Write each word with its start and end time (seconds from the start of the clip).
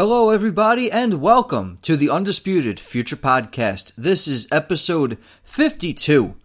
Hello, 0.00 0.30
everybody, 0.30 0.92
and 0.92 1.14
welcome 1.14 1.80
to 1.82 1.96
the 1.96 2.08
Undisputed 2.08 2.78
Future 2.78 3.16
Podcast. 3.16 3.92
This 3.98 4.28
is 4.28 4.46
episode 4.52 5.18
52. 5.42 6.36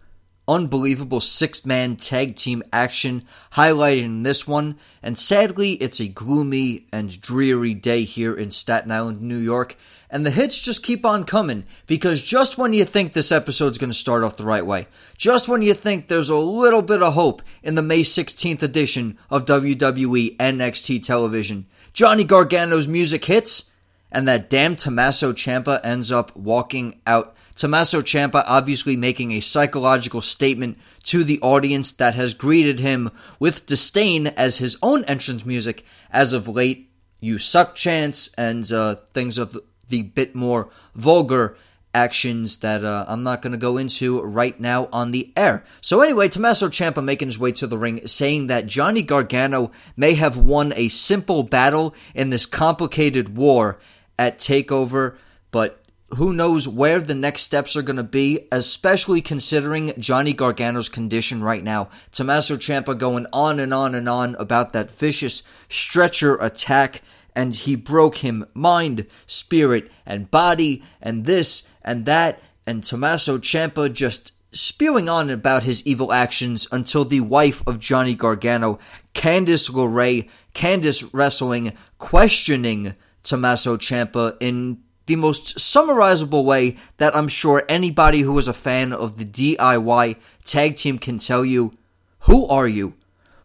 Unbelievable 0.48 1.20
six 1.20 1.64
man 1.64 1.94
tag 1.94 2.34
team 2.34 2.64
action 2.72 3.22
highlighted 3.52 4.02
in 4.02 4.24
this 4.24 4.48
one, 4.48 4.76
and 5.04 5.16
sadly, 5.16 5.74
it's 5.74 6.00
a 6.00 6.08
gloomy 6.08 6.88
and 6.92 7.20
dreary 7.20 7.74
day 7.74 8.02
here 8.02 8.34
in 8.34 8.50
Staten 8.50 8.90
Island, 8.90 9.22
New 9.22 9.38
York, 9.38 9.76
and 10.10 10.26
the 10.26 10.32
hits 10.32 10.58
just 10.58 10.82
keep 10.82 11.06
on 11.06 11.22
coming 11.22 11.64
because 11.86 12.22
just 12.22 12.58
when 12.58 12.72
you 12.72 12.84
think 12.84 13.12
this 13.12 13.30
episode's 13.30 13.78
going 13.78 13.90
to 13.90 13.94
start 13.94 14.24
off 14.24 14.36
the 14.36 14.44
right 14.44 14.66
way, 14.66 14.88
just 15.16 15.48
when 15.48 15.62
you 15.62 15.74
think 15.74 16.08
there's 16.08 16.28
a 16.28 16.34
little 16.34 16.82
bit 16.82 17.04
of 17.04 17.14
hope 17.14 17.40
in 17.62 17.76
the 17.76 17.82
May 17.82 18.00
16th 18.00 18.64
edition 18.64 19.16
of 19.30 19.46
WWE 19.46 20.36
NXT 20.38 21.04
television, 21.04 21.66
Johnny 21.94 22.24
Gargano's 22.24 22.88
music 22.88 23.24
hits, 23.24 23.70
and 24.10 24.26
that 24.26 24.50
damn 24.50 24.74
Tommaso 24.74 25.32
Ciampa 25.32 25.80
ends 25.84 26.10
up 26.10 26.34
walking 26.34 27.00
out. 27.06 27.36
Tommaso 27.54 28.02
Ciampa 28.02 28.42
obviously 28.48 28.96
making 28.96 29.30
a 29.30 29.38
psychological 29.38 30.20
statement 30.20 30.76
to 31.04 31.22
the 31.22 31.40
audience 31.40 31.92
that 31.92 32.16
has 32.16 32.34
greeted 32.34 32.80
him 32.80 33.12
with 33.38 33.66
disdain 33.66 34.26
as 34.26 34.58
his 34.58 34.76
own 34.82 35.04
entrance 35.04 35.46
music 35.46 35.84
as 36.10 36.32
of 36.32 36.48
late. 36.48 36.90
You 37.20 37.38
suck 37.38 37.76
chance 37.76 38.28
and 38.36 38.70
uh, 38.72 38.96
things 39.12 39.38
of 39.38 39.56
the 39.88 40.02
bit 40.02 40.34
more 40.34 40.70
vulgar 40.96 41.56
actions 41.94 42.58
that 42.58 42.84
uh, 42.84 43.04
I'm 43.08 43.22
not 43.22 43.40
going 43.40 43.52
to 43.52 43.58
go 43.58 43.76
into 43.78 44.20
right 44.22 44.58
now 44.58 44.88
on 44.92 45.12
the 45.12 45.32
air. 45.36 45.64
So 45.80 46.00
anyway, 46.00 46.28
Tommaso 46.28 46.68
Ciampa 46.68 47.02
making 47.02 47.28
his 47.28 47.38
way 47.38 47.52
to 47.52 47.66
the 47.66 47.78
ring, 47.78 48.06
saying 48.06 48.48
that 48.48 48.66
Johnny 48.66 49.02
Gargano 49.02 49.70
may 49.96 50.14
have 50.14 50.36
won 50.36 50.72
a 50.76 50.88
simple 50.88 51.42
battle 51.42 51.94
in 52.14 52.30
this 52.30 52.46
complicated 52.46 53.36
war 53.36 53.78
at 54.18 54.38
Takeover, 54.38 55.16
but 55.50 55.80
who 56.16 56.32
knows 56.32 56.68
where 56.68 57.00
the 57.00 57.14
next 57.14 57.42
steps 57.42 57.76
are 57.76 57.82
going 57.82 57.96
to 57.96 58.02
be, 58.02 58.46
especially 58.52 59.20
considering 59.20 59.92
Johnny 59.98 60.32
Gargano's 60.32 60.88
condition 60.88 61.42
right 61.42 61.64
now. 61.64 61.88
Tommaso 62.12 62.56
Ciampa 62.56 62.96
going 62.96 63.26
on 63.32 63.58
and 63.58 63.72
on 63.72 63.94
and 63.94 64.08
on 64.08 64.34
about 64.36 64.72
that 64.72 64.90
vicious 64.90 65.42
stretcher 65.68 66.36
attack 66.36 67.02
and 67.34 67.54
he 67.54 67.74
broke 67.74 68.16
him 68.16 68.46
mind, 68.54 69.06
spirit, 69.26 69.90
and 70.06 70.30
body, 70.30 70.82
and 71.02 71.24
this 71.24 71.64
and 71.84 72.06
that, 72.06 72.40
and 72.66 72.84
Tommaso 72.84 73.38
Ciampa 73.38 73.92
just 73.92 74.32
spewing 74.52 75.08
on 75.08 75.30
about 75.30 75.64
his 75.64 75.84
evil 75.86 76.12
actions 76.12 76.66
until 76.70 77.04
the 77.04 77.20
wife 77.20 77.62
of 77.66 77.80
Johnny 77.80 78.14
Gargano, 78.14 78.78
Candice 79.14 79.70
LeRae, 79.70 80.28
Candice 80.54 81.08
Wrestling, 81.12 81.72
questioning 81.98 82.94
Tommaso 83.22 83.76
Ciampa 83.76 84.36
in 84.40 84.78
the 85.06 85.16
most 85.16 85.58
summarizable 85.58 86.44
way 86.44 86.76
that 86.96 87.14
I'm 87.16 87.28
sure 87.28 87.64
anybody 87.68 88.20
who 88.20 88.38
is 88.38 88.48
a 88.48 88.54
fan 88.54 88.92
of 88.92 89.18
the 89.18 89.24
DIY 89.24 90.16
tag 90.44 90.76
team 90.76 90.98
can 90.98 91.18
tell 91.18 91.44
you. 91.44 91.76
Who 92.20 92.46
are 92.46 92.68
you? 92.68 92.94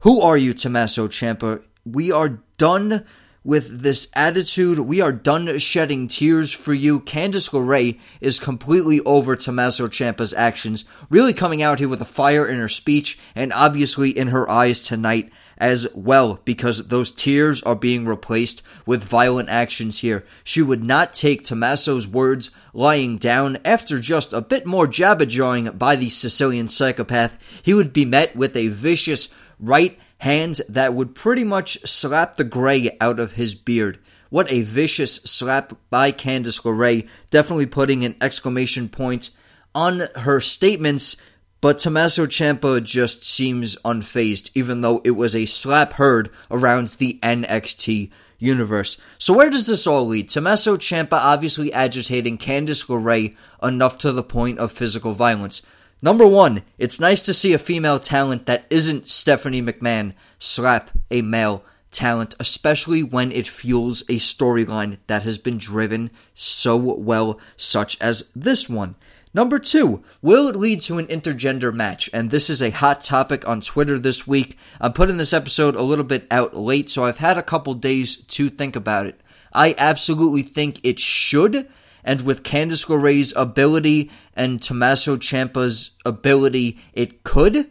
Who 0.02 0.22
are 0.22 0.38
you, 0.38 0.54
Tommaso 0.54 1.08
Ciampa? 1.08 1.62
We 1.86 2.12
are 2.12 2.40
done 2.58 3.06
with 3.44 3.82
this 3.82 4.08
attitude. 4.14 4.80
We 4.80 5.02
are 5.02 5.12
done 5.12 5.58
shedding 5.58 6.08
tears 6.08 6.52
for 6.52 6.74
you. 6.74 7.00
Candice 7.00 7.52
LeRae 7.52 8.00
is 8.22 8.40
completely 8.40 9.00
over 9.02 9.36
Tommaso 9.36 9.88
Ciampa's 9.88 10.34
actions, 10.34 10.86
really 11.10 11.34
coming 11.34 11.62
out 11.62 11.80
here 11.80 11.90
with 11.90 12.02
a 12.02 12.06
fire 12.06 12.46
in 12.46 12.58
her 12.58 12.70
speech 12.70 13.18
and 13.36 13.54
obviously 13.54 14.10
in 14.10 14.28
her 14.28 14.50
eyes 14.50 14.84
tonight 14.84 15.32
as 15.60 15.88
well 15.94 16.40
because 16.46 16.88
those 16.88 17.12
tears 17.12 17.62
are 17.64 17.76
being 17.76 18.06
replaced 18.06 18.64
with 18.86 19.04
violent 19.04 19.50
actions 19.50 20.00
here. 20.00 20.26
She 20.44 20.62
would 20.62 20.84
not 20.84 21.14
take 21.14 21.44
Tommaso's 21.44 22.08
words 22.08 22.50
lying 22.74 23.18
down 23.18 23.58
after 23.66 24.00
just 24.00 24.32
a 24.32 24.42
bit 24.42 24.66
more 24.66 24.88
jawing 24.88 25.70
by 25.72 25.96
the 25.96 26.10
Sicilian 26.10 26.70
psychopath. 26.70 27.38
He 27.62 27.74
would 27.74 27.92
be 27.92 28.06
met 28.06 28.36
with 28.36 28.56
a 28.56 28.70
vicious 28.70 29.30
right 29.60 30.00
hands 30.20 30.62
that 30.70 30.94
would 30.94 31.16
pretty 31.16 31.44
much 31.44 31.80
slap 31.90 32.36
the 32.36 32.44
gray 32.44 32.96
out 33.02 33.20
of 33.20 33.34
his 33.34 33.56
beard. 33.56 34.00
What 34.30 34.52
a 34.52 34.62
vicious 34.62 35.16
slap 35.16 35.74
by 35.90 36.12
Candice 36.12 36.62
LeRae, 36.62 37.08
definitely 37.32 37.66
putting 37.66 38.06
an 38.06 38.16
exclamation 38.22 38.88
point 38.88 39.32
on 39.74 40.04
her 40.16 40.40
statements, 40.40 41.16
but 41.62 41.80
Tommaso 41.80 42.26
Ciampa 42.26 42.84
just 42.84 43.26
seems 43.26 43.76
unfazed, 43.78 44.52
even 44.54 44.82
though 44.82 45.02
it 45.04 45.12
was 45.12 45.36
a 45.36 45.46
slap 45.46 45.94
heard 45.94 46.30
around 46.52 46.90
the 46.90 47.20
NXT 47.22 48.12
universe. 48.38 48.98
So 49.18 49.34
where 49.34 49.50
does 49.50 49.68
this 49.68 49.86
all 49.86 50.08
lead? 50.08 50.30
Tommaso 50.30 50.78
Ciampa 50.78 51.14
obviously 51.14 51.74
agitating 51.74 52.38
Candice 52.38 52.88
LeRae 52.88 53.36
enough 53.62 53.98
to 54.00 54.12
the 54.12 54.24
point 54.24 54.60
of 54.60 54.72
physical 54.72 55.14
violence. 55.14 55.62
Number 56.02 56.26
one, 56.26 56.62
it's 56.78 57.00
nice 57.00 57.22
to 57.24 57.34
see 57.34 57.52
a 57.54 57.60
female 57.60 58.00
talent 58.00 58.46
that 58.46 58.66
isn't 58.70 59.10
Stephanie 59.10 59.62
McMahon 59.62 60.14
slap 60.38 60.92
a 61.12 61.22
male 61.22 61.64
talent, 61.92 62.36
especially 62.40 63.04
when 63.04 63.34
it 63.34 63.48
fuels 63.48 64.02
a 64.04 64.16
storyline 64.16 64.98
that 65.08 65.24
has 65.24 65.38
been 65.38 65.58
driven 65.58 66.10
so 66.34 66.78
well, 66.78 67.38
such 67.58 68.00
as 68.00 68.30
this 68.34 68.70
one. 68.70 68.96
Number 69.34 69.60
two, 69.60 70.04
will 70.22 70.48
it 70.48 70.56
lead 70.56 70.82
to 70.82 70.98
an 71.00 71.08
intergender 71.08 71.74
match? 71.74 72.10
And 72.14 72.32
this 72.32 72.50
is 72.50 72.62
a 72.62 72.72
hot 72.72 73.04
topic 73.04 73.48
on 73.48 73.62
Twitter 73.62 74.00
this 74.00 74.26
week. 74.26 74.58
I'm 74.80 74.94
putting 74.94 75.18
this 75.18 75.34
episode 75.34 75.76
a 75.76 75.84
little 75.84 76.06
bit 76.06 76.26
out 76.32 76.56
late, 76.56 76.90
so 76.90 77.04
I've 77.04 77.18
had 77.18 77.38
a 77.38 77.44
couple 77.44 77.74
days 77.74 78.16
to 78.16 78.50
think 78.50 78.76
about 78.76 79.06
it. 79.06 79.20
I 79.52 79.76
absolutely 79.78 80.44
think 80.44 80.80
it 80.82 81.00
should 81.00 81.68
and 82.04 82.22
with 82.22 82.44
Candice 82.44 82.88
LeRae's 82.88 83.34
ability 83.36 84.10
and 84.40 84.64
Tommaso 84.64 85.18
Ciampa's 85.18 85.92
ability, 86.06 86.80
it 86.94 87.24
could, 87.24 87.70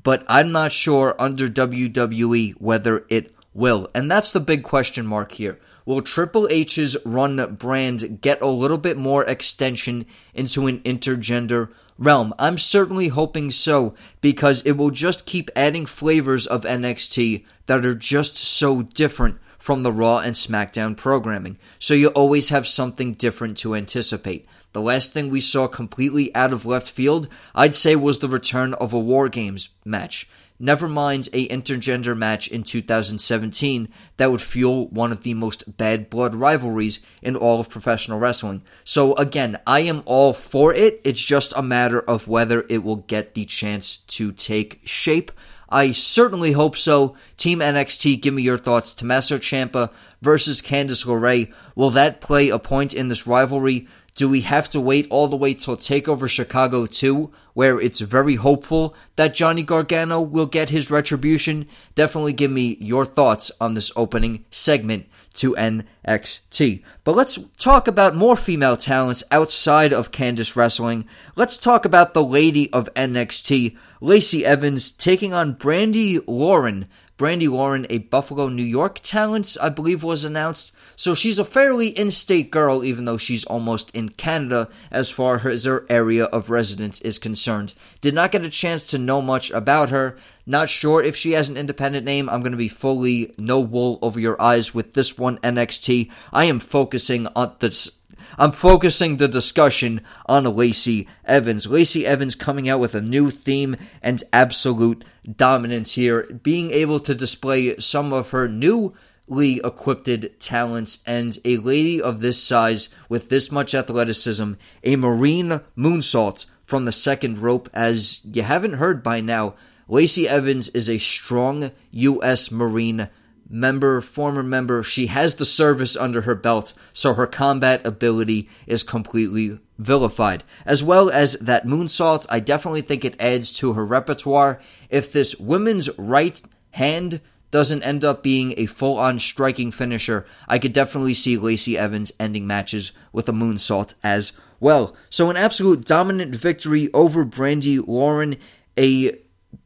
but 0.00 0.22
I'm 0.28 0.52
not 0.52 0.70
sure 0.70 1.16
under 1.18 1.48
WWE 1.48 2.52
whether 2.60 3.06
it 3.08 3.34
will. 3.54 3.88
And 3.94 4.10
that's 4.10 4.30
the 4.30 4.38
big 4.38 4.62
question 4.62 5.06
mark 5.06 5.32
here. 5.32 5.58
Will 5.86 6.02
Triple 6.02 6.46
H's 6.50 6.96
run 7.06 7.54
brand 7.54 8.20
get 8.20 8.42
a 8.42 8.46
little 8.46 8.78
bit 8.78 8.98
more 8.98 9.24
extension 9.24 10.04
into 10.34 10.66
an 10.66 10.80
intergender 10.80 11.72
realm? 11.98 12.34
I'm 12.38 12.58
certainly 12.58 13.08
hoping 13.08 13.50
so 13.50 13.94
because 14.20 14.62
it 14.64 14.72
will 14.72 14.90
just 14.90 15.24
keep 15.24 15.50
adding 15.56 15.86
flavors 15.86 16.46
of 16.46 16.64
NXT 16.64 17.44
that 17.66 17.86
are 17.86 17.94
just 17.94 18.36
so 18.36 18.82
different 18.82 19.38
from 19.60 19.84
the 19.84 19.92
Raw 19.92 20.18
and 20.18 20.34
SmackDown 20.34 20.96
programming, 20.96 21.58
so 21.78 21.94
you 21.94 22.08
always 22.08 22.48
have 22.48 22.66
something 22.66 23.12
different 23.12 23.58
to 23.58 23.76
anticipate. 23.76 24.48
The 24.72 24.80
last 24.80 25.12
thing 25.12 25.30
we 25.30 25.40
saw 25.40 25.68
completely 25.68 26.34
out 26.34 26.52
of 26.52 26.64
left 26.64 26.90
field, 26.90 27.28
I'd 27.54 27.74
say, 27.74 27.94
was 27.94 28.18
the 28.18 28.28
return 28.28 28.74
of 28.74 28.92
a 28.92 28.98
War 28.98 29.28
Games 29.28 29.68
match. 29.84 30.28
Never 30.62 30.88
mind 30.88 31.28
a 31.32 31.48
intergender 31.48 32.16
match 32.16 32.46
in 32.46 32.62
2017 32.62 33.88
that 34.18 34.30
would 34.30 34.42
fuel 34.42 34.88
one 34.88 35.10
of 35.10 35.22
the 35.22 35.32
most 35.32 35.76
bad 35.78 36.10
blood 36.10 36.34
rivalries 36.34 37.00
in 37.22 37.34
all 37.34 37.60
of 37.60 37.70
professional 37.70 38.18
wrestling. 38.18 38.62
So 38.84 39.14
again, 39.14 39.58
I 39.66 39.80
am 39.80 40.02
all 40.04 40.34
for 40.34 40.74
it. 40.74 41.00
It's 41.02 41.22
just 41.22 41.54
a 41.56 41.62
matter 41.62 42.00
of 42.00 42.28
whether 42.28 42.66
it 42.68 42.84
will 42.84 42.96
get 42.96 43.34
the 43.34 43.46
chance 43.46 43.96
to 43.96 44.32
take 44.32 44.80
shape. 44.84 45.32
I 45.70 45.92
certainly 45.92 46.52
hope 46.52 46.76
so. 46.76 47.14
Team 47.36 47.60
NXT, 47.60 48.20
give 48.20 48.34
me 48.34 48.42
your 48.42 48.58
thoughts. 48.58 48.92
Tommaso 48.92 49.38
Ciampa 49.38 49.90
versus 50.20 50.60
Candice 50.60 51.06
LeRae. 51.06 51.52
Will 51.76 51.90
that 51.90 52.20
play 52.20 52.48
a 52.48 52.58
point 52.58 52.92
in 52.92 53.08
this 53.08 53.26
rivalry? 53.26 53.86
Do 54.16 54.28
we 54.28 54.40
have 54.40 54.68
to 54.70 54.80
wait 54.80 55.06
all 55.10 55.28
the 55.28 55.36
way 55.36 55.54
till 55.54 55.76
TakeOver 55.76 56.28
Chicago 56.28 56.86
2, 56.86 57.30
where 57.54 57.80
it's 57.80 58.00
very 58.00 58.34
hopeful 58.34 58.94
that 59.14 59.34
Johnny 59.34 59.62
Gargano 59.62 60.20
will 60.20 60.46
get 60.46 60.70
his 60.70 60.90
retribution? 60.90 61.68
Definitely 61.94 62.32
give 62.32 62.50
me 62.50 62.76
your 62.80 63.04
thoughts 63.04 63.52
on 63.60 63.74
this 63.74 63.92
opening 63.94 64.44
segment 64.50 65.06
to 65.34 65.54
NXT. 65.54 66.82
But 67.04 67.14
let's 67.14 67.38
talk 67.58 67.86
about 67.86 68.16
more 68.16 68.36
female 68.36 68.76
talents 68.76 69.22
outside 69.30 69.92
of 69.92 70.12
Candice 70.12 70.56
Wrestling. 70.56 71.06
Let's 71.36 71.56
talk 71.56 71.84
about 71.84 72.14
the 72.14 72.24
lady 72.24 72.72
of 72.72 72.92
NXT, 72.94 73.76
Lacey 74.00 74.44
Evans, 74.44 74.90
taking 74.92 75.32
on 75.32 75.54
Brandi 75.54 76.22
Lauren 76.26 76.86
Brandi 77.20 77.50
Lauren, 77.50 77.86
a 77.90 77.98
Buffalo, 77.98 78.48
New 78.48 78.62
York 78.62 79.00
talent, 79.02 79.54
I 79.60 79.68
believe 79.68 80.02
was 80.02 80.24
announced. 80.24 80.72
So 80.96 81.12
she's 81.12 81.38
a 81.38 81.44
fairly 81.44 81.88
in 81.88 82.10
state 82.10 82.50
girl, 82.50 82.82
even 82.82 83.04
though 83.04 83.18
she's 83.18 83.44
almost 83.44 83.90
in 83.90 84.08
Canada 84.08 84.70
as 84.90 85.10
far 85.10 85.46
as 85.46 85.64
her 85.64 85.84
area 85.90 86.24
of 86.24 86.48
residence 86.48 86.98
is 87.02 87.18
concerned. 87.18 87.74
Did 88.00 88.14
not 88.14 88.32
get 88.32 88.42
a 88.42 88.48
chance 88.48 88.86
to 88.86 88.96
know 88.96 89.20
much 89.20 89.50
about 89.50 89.90
her. 89.90 90.16
Not 90.46 90.70
sure 90.70 91.02
if 91.02 91.14
she 91.14 91.32
has 91.32 91.50
an 91.50 91.58
independent 91.58 92.06
name. 92.06 92.30
I'm 92.30 92.40
going 92.40 92.52
to 92.52 92.56
be 92.56 92.68
fully 92.68 93.34
no 93.36 93.60
wool 93.60 93.98
over 94.00 94.18
your 94.18 94.40
eyes 94.40 94.72
with 94.72 94.94
this 94.94 95.18
one 95.18 95.36
NXT. 95.40 96.10
I 96.32 96.46
am 96.46 96.58
focusing 96.58 97.26
on 97.36 97.54
this 97.58 97.99
I'm 98.38 98.52
focusing 98.52 99.16
the 99.16 99.28
discussion 99.28 100.00
on 100.26 100.44
Lacey 100.44 101.08
Evans. 101.24 101.66
Lacey 101.66 102.06
Evans 102.06 102.34
coming 102.34 102.68
out 102.68 102.80
with 102.80 102.94
a 102.94 103.00
new 103.00 103.30
theme 103.30 103.76
and 104.02 104.22
absolute 104.32 105.04
dominance 105.36 105.94
here, 105.94 106.22
being 106.42 106.70
able 106.70 107.00
to 107.00 107.14
display 107.14 107.76
some 107.78 108.12
of 108.12 108.30
her 108.30 108.48
new 108.48 108.94
equipped 109.28 110.40
talents 110.40 110.98
and 111.06 111.38
a 111.44 111.56
lady 111.58 112.02
of 112.02 112.20
this 112.20 112.42
size 112.42 112.88
with 113.08 113.28
this 113.28 113.52
much 113.52 113.74
athleticism, 113.74 114.54
a 114.82 114.96
marine 114.96 115.60
moonsault 115.76 116.46
from 116.64 116.84
the 116.84 116.92
second 116.92 117.38
rope. 117.38 117.68
As 117.72 118.20
you 118.24 118.42
haven't 118.42 118.74
heard 118.74 119.02
by 119.02 119.20
now, 119.20 119.54
Lacey 119.88 120.28
Evans 120.28 120.68
is 120.70 120.88
a 120.88 120.98
strong 120.98 121.70
U.S. 121.90 122.50
Marine 122.50 123.08
member, 123.50 124.00
former 124.00 124.42
member. 124.42 124.82
She 124.82 125.08
has 125.08 125.34
the 125.34 125.44
service 125.44 125.96
under 125.96 126.22
her 126.22 126.34
belt, 126.34 126.72
so 126.92 127.14
her 127.14 127.26
combat 127.26 127.84
ability 127.84 128.48
is 128.66 128.82
completely 128.82 129.58
vilified. 129.78 130.44
As 130.64 130.82
well 130.82 131.10
as 131.10 131.34
that 131.34 131.66
moonsault, 131.66 132.26
I 132.30 132.40
definitely 132.40 132.82
think 132.82 133.04
it 133.04 133.20
adds 133.20 133.52
to 133.54 133.72
her 133.72 133.84
repertoire. 133.84 134.60
If 134.88 135.12
this 135.12 135.34
women's 135.36 135.90
right 135.98 136.40
hand 136.72 137.20
doesn't 137.50 137.82
end 137.82 138.04
up 138.04 138.22
being 138.22 138.54
a 138.56 138.66
full 138.66 138.96
on 138.96 139.18
striking 139.18 139.72
finisher, 139.72 140.24
I 140.46 140.58
could 140.58 140.72
definitely 140.72 141.14
see 141.14 141.36
Lacey 141.36 141.76
Evans 141.76 142.12
ending 142.20 142.46
matches 142.46 142.92
with 143.12 143.28
a 143.28 143.32
moonsault 143.32 143.94
as 144.04 144.32
well. 144.60 144.94
So, 145.08 145.30
an 145.30 145.36
absolute 145.36 145.84
dominant 145.84 146.34
victory 146.34 146.88
over 146.94 147.24
Brandi 147.24 147.84
Lauren. 147.84 148.36
A 148.78 149.18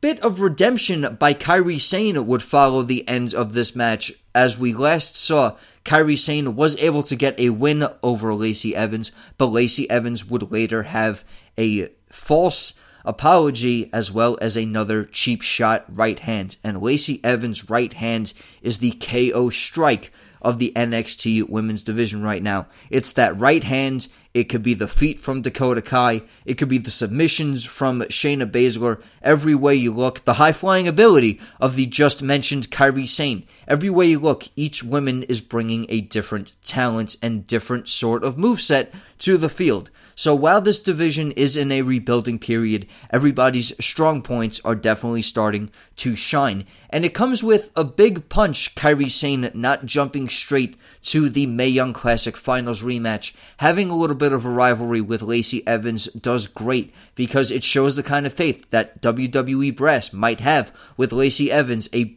bit 0.05 0.21
of 0.21 0.39
redemption 0.39 1.17
by 1.19 1.33
Kairi 1.33 1.81
Sane 1.81 2.27
would 2.27 2.43
follow 2.43 2.83
the 2.83 3.09
end 3.09 3.33
of 3.33 3.55
this 3.55 3.75
match. 3.75 4.13
As 4.35 4.59
we 4.59 4.75
last 4.75 5.17
saw, 5.17 5.57
Kairi 5.83 6.19
Sane 6.19 6.55
was 6.55 6.77
able 6.77 7.03
to 7.05 7.17
get 7.17 7.41
a 7.41 7.49
win 7.49 7.87
over 8.03 8.35
Lacey 8.35 8.77
Evans, 8.77 9.13
but 9.39 9.47
Lacey 9.47 9.89
Evans 9.89 10.27
would 10.27 10.53
later 10.53 10.83
have 10.83 11.25
a 11.57 11.89
false 12.11 12.75
apology 13.07 13.89
as 13.95 14.13
well 14.13 14.37
as 14.43 14.59
another 14.59 15.07
cheap 15.07 15.41
shot 15.41 15.87
right 15.89 16.19
hand. 16.19 16.59
And 16.63 16.83
Lacey 16.83 17.19
Evans' 17.25 17.71
right 17.71 17.95
hand 17.95 18.35
is 18.61 18.81
the 18.81 18.91
KO 19.01 19.49
strike 19.49 20.13
of 20.45 20.59
the 20.59 20.73
NXT 20.77 21.49
women's 21.49 21.83
division 21.83 22.23
right 22.23 22.43
now. 22.43 22.67
It's 22.91 23.13
that 23.13 23.37
right 23.37 23.65
hand. 23.65 24.09
It 24.35 24.45
could 24.45 24.63
be 24.63 24.75
the 24.75 24.89
feet 24.89 25.21
from 25.21 25.43
Dakota 25.43 25.81
Kai. 25.81 26.23
It 26.45 26.55
could 26.55 26.69
be 26.69 26.79
the 26.79 26.91
submissions 26.91 27.65
from 27.65 28.01
Shayna 28.03 28.51
Baszler. 28.51 29.01
Every 29.23 29.55
way 29.55 29.75
you 29.75 29.93
look, 29.93 30.25
the 30.25 30.35
high 30.35 30.53
flying 30.53 30.87
ability 30.87 31.41
of 31.61 31.77
the 31.77 31.87
just 31.87 32.23
mentioned 32.23 32.71
Kairi 32.71 33.09
Sane. 33.09 33.47
Every 33.67 33.91
way 33.91 34.07
you 34.07 34.19
look, 34.19 34.49
each 34.57 34.83
woman 34.83 35.23
is 35.25 35.41
bringing 35.41 35.87
a 35.89 36.01
different 36.01 36.53
talent 36.63 37.17
and 37.23 37.47
different 37.47 37.89
sort 37.89 38.25
of 38.25 38.37
moveset 38.37 38.93
to 39.21 39.37
the 39.37 39.49
field. 39.49 39.91
So 40.17 40.35
while 40.35 40.61
this 40.61 40.81
division 40.81 41.33
is 41.33 41.57
in 41.57 41.73
a 41.73 41.83
rebuilding 41.83 42.39
period, 42.39 42.87
everybody's 43.11 43.73
strong 43.85 44.23
points 44.23 44.61
are 44.65 44.75
definitely 44.75 45.23
starting 45.23 45.71
to 45.97 46.17
shine. 46.17 46.67
And 46.91 47.05
it 47.05 47.15
comes 47.15 47.43
with 47.43 47.71
a 47.75 47.85
big 47.85 48.29
punch, 48.29 48.75
Kairi 48.75 49.11
Sane 49.11 49.51
not 49.55 49.87
jumping 49.87 50.29
straight 50.29 50.77
to 51.03 51.29
the 51.29 51.47
Mae 51.47 51.69
Young 51.69 51.93
Classic 51.93 52.37
Finals 52.37 52.83
rematch. 52.83 53.33
Having 53.59 53.91
a 53.91 53.97
little 53.97 54.17
bit 54.17 54.33
of 54.33 54.45
a 54.45 54.51
rivalry 54.51 55.01
with 55.01 55.23
Lacey 55.23 55.67
Evans 55.67 56.07
does 56.07 56.47
great 56.47 56.93
because 57.15 57.51
it 57.51 57.65
shows 57.65 57.97
the 57.97 58.03
kind 58.03 58.27
of 58.27 58.33
faith 58.33 58.71
that 58.71 59.01
WWE 59.03 59.75
Brass 59.75 60.13
might 60.13 60.41
have 60.41 60.73
with 60.97 61.13
Lacey 61.13 61.51
Evans, 61.51 61.89
a 61.93 62.17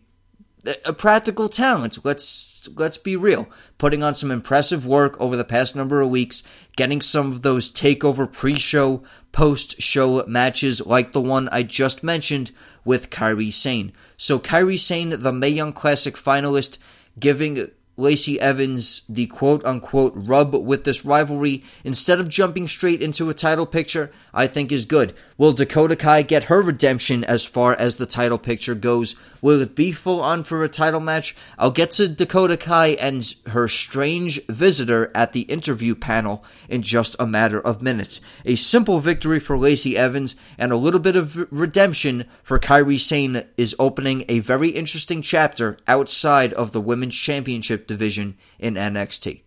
a 0.85 0.93
practical 0.93 1.49
talent. 1.49 2.03
Let's 2.03 2.56
let's 2.75 2.97
be 2.97 3.15
real, 3.15 3.47
putting 3.77 4.03
on 4.03 4.13
some 4.13 4.31
impressive 4.31 4.85
work 4.85 5.19
over 5.19 5.35
the 5.35 5.43
past 5.43 5.75
number 5.75 6.01
of 6.01 6.09
weeks, 6.09 6.43
getting 6.75 7.01
some 7.01 7.31
of 7.31 7.41
those 7.41 7.71
takeover 7.71 8.31
pre-show, 8.31 9.03
post-show 9.31 10.25
matches 10.27 10.85
like 10.85 11.11
the 11.11 11.21
one 11.21 11.49
I 11.49 11.63
just 11.63 12.03
mentioned 12.03 12.51
with 12.83 13.09
Kairi 13.09 13.51
Sane. 13.51 13.91
So 14.15 14.39
Kairi 14.39 14.79
Sane, 14.79 15.21
the 15.21 15.33
Mae 15.33 15.49
Young 15.49 15.73
Classic 15.73 16.15
finalist, 16.15 16.77
giving 17.19 17.69
Lacey 17.97 18.39
Evans 18.39 19.01
the 19.09 19.25
quote 19.25 19.65
unquote 19.65 20.13
rub 20.15 20.53
with 20.53 20.83
this 20.83 21.03
rivalry 21.03 21.63
instead 21.83 22.19
of 22.19 22.29
jumping 22.29 22.67
straight 22.67 23.01
into 23.01 23.29
a 23.29 23.33
title 23.33 23.65
picture, 23.65 24.11
I 24.33 24.47
think 24.47 24.71
is 24.71 24.85
good. 24.85 25.15
Will 25.39 25.53
Dakota 25.53 25.95
Kai 25.95 26.23
get 26.23 26.45
her 26.45 26.63
redemption 26.63 27.23
as 27.23 27.45
far 27.45 27.75
as 27.75 27.97
the 27.97 28.07
title 28.07 28.39
picture 28.39 28.73
goes? 28.73 29.15
Will 29.39 29.61
it 29.61 29.75
be 29.75 29.91
full 29.91 30.19
on 30.19 30.43
for 30.43 30.63
a 30.63 30.69
title 30.69 30.99
match? 30.99 31.35
I'll 31.59 31.69
get 31.69 31.91
to 31.91 32.07
Dakota 32.07 32.57
Kai 32.57 32.87
and 32.99 33.35
her 33.45 33.67
strange 33.67 34.43
visitor 34.47 35.11
at 35.13 35.33
the 35.33 35.41
interview 35.41 35.93
panel 35.93 36.43
in 36.67 36.81
just 36.81 37.15
a 37.19 37.27
matter 37.27 37.61
of 37.61 37.83
minutes. 37.83 38.19
A 38.45 38.55
simple 38.55 38.99
victory 38.99 39.39
for 39.39 39.59
Lacey 39.59 39.95
Evans 39.95 40.35
and 40.57 40.71
a 40.71 40.77
little 40.77 40.99
bit 40.99 41.15
of 41.15 41.35
redemption 41.51 42.25
for 42.41 42.57
Kairi 42.57 42.99
Sane 42.99 43.43
is 43.57 43.75
opening 43.77 44.25
a 44.27 44.39
very 44.39 44.69
interesting 44.69 45.21
chapter 45.21 45.77
outside 45.87 46.51
of 46.53 46.71
the 46.71 46.81
Women's 46.81 47.15
Championship 47.15 47.85
division 47.85 48.37
in 48.57 48.73
NXT. 48.73 49.41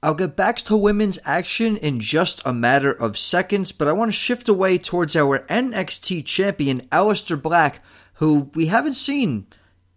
I'll 0.00 0.14
get 0.14 0.36
back 0.36 0.58
to 0.58 0.76
women's 0.76 1.18
action 1.24 1.76
in 1.76 1.98
just 1.98 2.40
a 2.44 2.52
matter 2.52 2.92
of 2.92 3.18
seconds, 3.18 3.72
but 3.72 3.88
I 3.88 3.92
want 3.92 4.10
to 4.10 4.16
shift 4.16 4.48
away 4.48 4.78
towards 4.78 5.16
our 5.16 5.40
NXT 5.40 6.24
champion, 6.24 6.82
Aleister 6.92 7.40
Black, 7.40 7.82
who 8.14 8.50
we 8.54 8.66
haven't 8.66 8.94
seen 8.94 9.48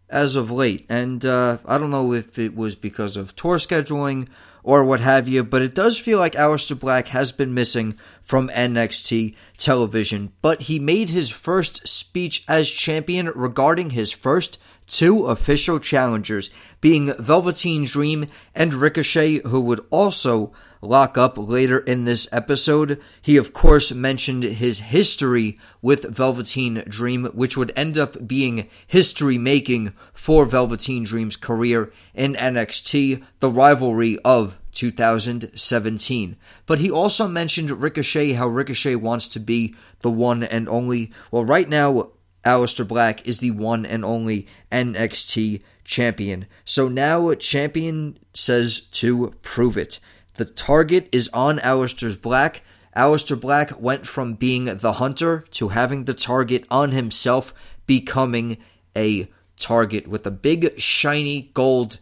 as 0.09 0.35
of 0.35 0.49
late. 0.49 0.87
And 0.89 1.23
uh, 1.23 1.59
I 1.67 1.77
don't 1.77 1.91
know 1.91 2.13
if 2.13 2.39
it 2.39 2.55
was 2.55 2.75
because 2.75 3.15
of 3.15 3.35
tour 3.35 3.57
scheduling 3.57 4.27
or 4.63 4.83
what 4.83 5.01
have 5.01 5.27
you, 5.27 5.43
but 5.43 5.61
it 5.61 5.75
does 5.75 5.99
feel 5.99 6.17
like 6.17 6.33
Aleister 6.33 6.77
Black 6.77 7.09
has 7.09 7.31
been 7.31 7.53
missing 7.53 7.95
from 8.23 8.49
NXT 8.49 9.35
television. 9.59 10.33
But 10.41 10.63
he 10.63 10.79
made 10.79 11.11
his 11.11 11.29
first 11.29 11.87
speech 11.87 12.43
as 12.47 12.71
champion 12.71 13.27
regarding 13.35 13.91
his 13.91 14.11
first 14.11 14.57
two 14.91 15.25
official 15.25 15.79
challengers, 15.79 16.49
being 16.81 17.13
Velveteen 17.17 17.85
Dream 17.85 18.27
and 18.53 18.73
Ricochet, 18.73 19.39
who 19.47 19.61
would 19.61 19.79
also 19.89 20.51
lock 20.81 21.17
up 21.17 21.37
later 21.37 21.79
in 21.79 22.03
this 22.03 22.27
episode. 22.31 22.99
He, 23.21 23.37
of 23.37 23.53
course, 23.53 23.93
mentioned 23.93 24.43
his 24.43 24.79
history 24.79 25.57
with 25.81 26.13
Velveteen 26.13 26.83
Dream, 26.87 27.25
which 27.27 27.55
would 27.55 27.71
end 27.75 27.97
up 27.97 28.27
being 28.27 28.67
history 28.85 29.37
making 29.37 29.93
for 30.13 30.45
Velveteen 30.45 31.03
Dream's 31.03 31.37
career 31.37 31.93
in 32.13 32.33
NXT, 32.33 33.23
the 33.39 33.49
rivalry 33.49 34.17
of 34.25 34.59
2017. 34.73 36.35
But 36.65 36.79
he 36.79 36.91
also 36.91 37.27
mentioned 37.29 37.71
Ricochet, 37.71 38.33
how 38.33 38.47
Ricochet 38.47 38.95
wants 38.95 39.27
to 39.29 39.39
be 39.39 39.73
the 40.01 40.11
one 40.11 40.43
and 40.43 40.67
only. 40.67 41.11
Well, 41.29 41.45
right 41.45 41.69
now, 41.69 42.11
Aleister 42.45 42.87
Black 42.87 43.27
is 43.27 43.39
the 43.39 43.51
one 43.51 43.85
and 43.85 44.03
only 44.03 44.47
NXT 44.71 45.61
champion. 45.83 46.47
So 46.65 46.87
now 46.87 47.33
champion 47.35 48.17
says 48.33 48.79
to 48.79 49.33
prove 49.41 49.77
it. 49.77 49.99
The 50.35 50.45
target 50.45 51.09
is 51.11 51.29
on 51.33 51.59
Aleister's 51.59 52.15
Black. 52.15 52.61
Aleister 52.95 53.39
Black 53.39 53.79
went 53.79 54.07
from 54.07 54.33
being 54.33 54.65
the 54.65 54.93
hunter 54.93 55.45
to 55.51 55.69
having 55.69 56.05
the 56.05 56.13
target 56.13 56.65
on 56.69 56.91
himself, 56.91 57.53
becoming 57.85 58.57
a 58.95 59.29
target 59.57 60.07
with 60.07 60.25
a 60.25 60.31
big 60.31 60.79
shiny 60.79 61.51
gold 61.53 61.99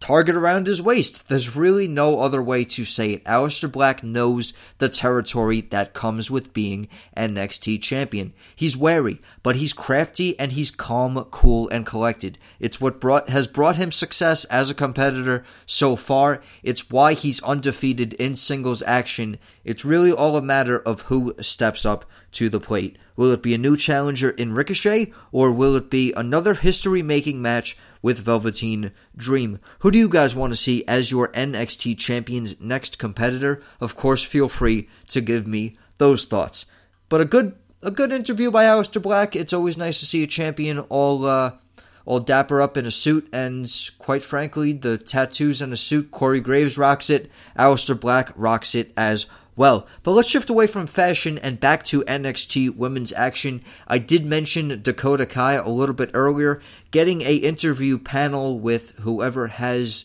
target 0.00 0.34
around 0.34 0.66
his 0.66 0.82
waist. 0.82 1.28
There's 1.28 1.56
really 1.56 1.88
no 1.88 2.20
other 2.20 2.42
way 2.42 2.64
to 2.64 2.84
say 2.84 3.12
it. 3.12 3.24
Aleister 3.24 3.70
Black 3.70 4.02
knows 4.02 4.52
the 4.78 4.88
territory 4.88 5.62
that 5.62 5.94
comes 5.94 6.30
with 6.30 6.52
being 6.52 6.88
an 7.14 7.34
NXT 7.34 7.82
champion. 7.82 8.32
He's 8.54 8.76
wary, 8.76 9.20
but 9.42 9.56
he's 9.56 9.72
crafty 9.72 10.38
and 10.38 10.52
he's 10.52 10.70
calm, 10.70 11.22
cool, 11.30 11.68
and 11.70 11.86
collected. 11.86 12.38
It's 12.60 12.80
what 12.80 13.00
brought 13.00 13.28
has 13.28 13.48
brought 13.48 13.76
him 13.76 13.92
success 13.92 14.44
as 14.46 14.70
a 14.70 14.74
competitor 14.74 15.44
so 15.64 15.96
far. 15.96 16.42
It's 16.62 16.90
why 16.90 17.14
he's 17.14 17.42
undefeated 17.42 18.14
in 18.14 18.34
singles 18.34 18.82
action. 18.82 19.38
It's 19.64 19.84
really 19.84 20.12
all 20.12 20.36
a 20.36 20.42
matter 20.42 20.78
of 20.78 21.02
who 21.02 21.34
steps 21.40 21.84
up 21.86 22.04
to 22.32 22.48
the 22.48 22.60
plate. 22.60 22.98
Will 23.16 23.32
it 23.32 23.42
be 23.42 23.54
a 23.54 23.58
new 23.58 23.76
challenger 23.76 24.30
in 24.30 24.52
Ricochet, 24.52 25.12
or 25.32 25.50
will 25.50 25.74
it 25.74 25.90
be 25.90 26.12
another 26.12 26.54
history 26.54 27.02
making 27.02 27.40
match 27.40 27.76
with 28.02 28.20
Velveteen 28.20 28.92
Dream? 29.16 29.58
Who 29.80 29.90
do 29.90 29.98
you 29.98 30.08
guys 30.08 30.34
want 30.34 30.52
to 30.52 30.56
see 30.56 30.84
as 30.86 31.10
your 31.10 31.28
NXT 31.28 31.98
Champion's 31.98 32.60
next 32.60 32.98
competitor? 32.98 33.62
Of 33.80 33.96
course, 33.96 34.22
feel 34.22 34.48
free 34.48 34.88
to 35.08 35.20
give 35.20 35.46
me 35.46 35.76
those 35.98 36.24
thoughts. 36.26 36.66
But 37.08 37.20
a 37.20 37.24
good 37.24 37.54
a 37.82 37.90
good 37.90 38.12
interview 38.12 38.50
by 38.50 38.64
Aleister 38.64 39.00
Black. 39.00 39.36
It's 39.36 39.52
always 39.52 39.76
nice 39.76 40.00
to 40.00 40.06
see 40.06 40.22
a 40.22 40.26
champion 40.26 40.80
all 40.80 41.24
uh, 41.24 41.52
all 42.04 42.20
dapper 42.20 42.60
up 42.60 42.76
in 42.76 42.86
a 42.86 42.90
suit, 42.90 43.28
and 43.32 43.70
quite 43.98 44.24
frankly, 44.24 44.72
the 44.72 44.98
tattoos 44.98 45.60
and 45.60 45.72
the 45.72 45.76
suit. 45.76 46.10
Corey 46.10 46.40
Graves 46.40 46.78
rocks 46.78 47.10
it. 47.10 47.30
Aleister 47.58 47.98
Black 47.98 48.32
rocks 48.36 48.74
it 48.74 48.92
as 48.96 49.26
well. 49.56 49.86
But 50.02 50.12
let's 50.12 50.28
shift 50.28 50.50
away 50.50 50.66
from 50.66 50.86
fashion 50.86 51.38
and 51.38 51.58
back 51.58 51.82
to 51.84 52.02
NXT 52.02 52.76
women's 52.76 53.12
action. 53.14 53.62
I 53.88 53.98
did 53.98 54.24
mention 54.24 54.82
Dakota 54.82 55.26
Kai 55.26 55.54
a 55.54 55.68
little 55.68 55.94
bit 55.94 56.10
earlier, 56.14 56.60
getting 56.90 57.22
a 57.22 57.36
interview 57.36 57.98
panel 57.98 58.60
with 58.60 58.90
whoever 59.00 59.48
has 59.48 60.04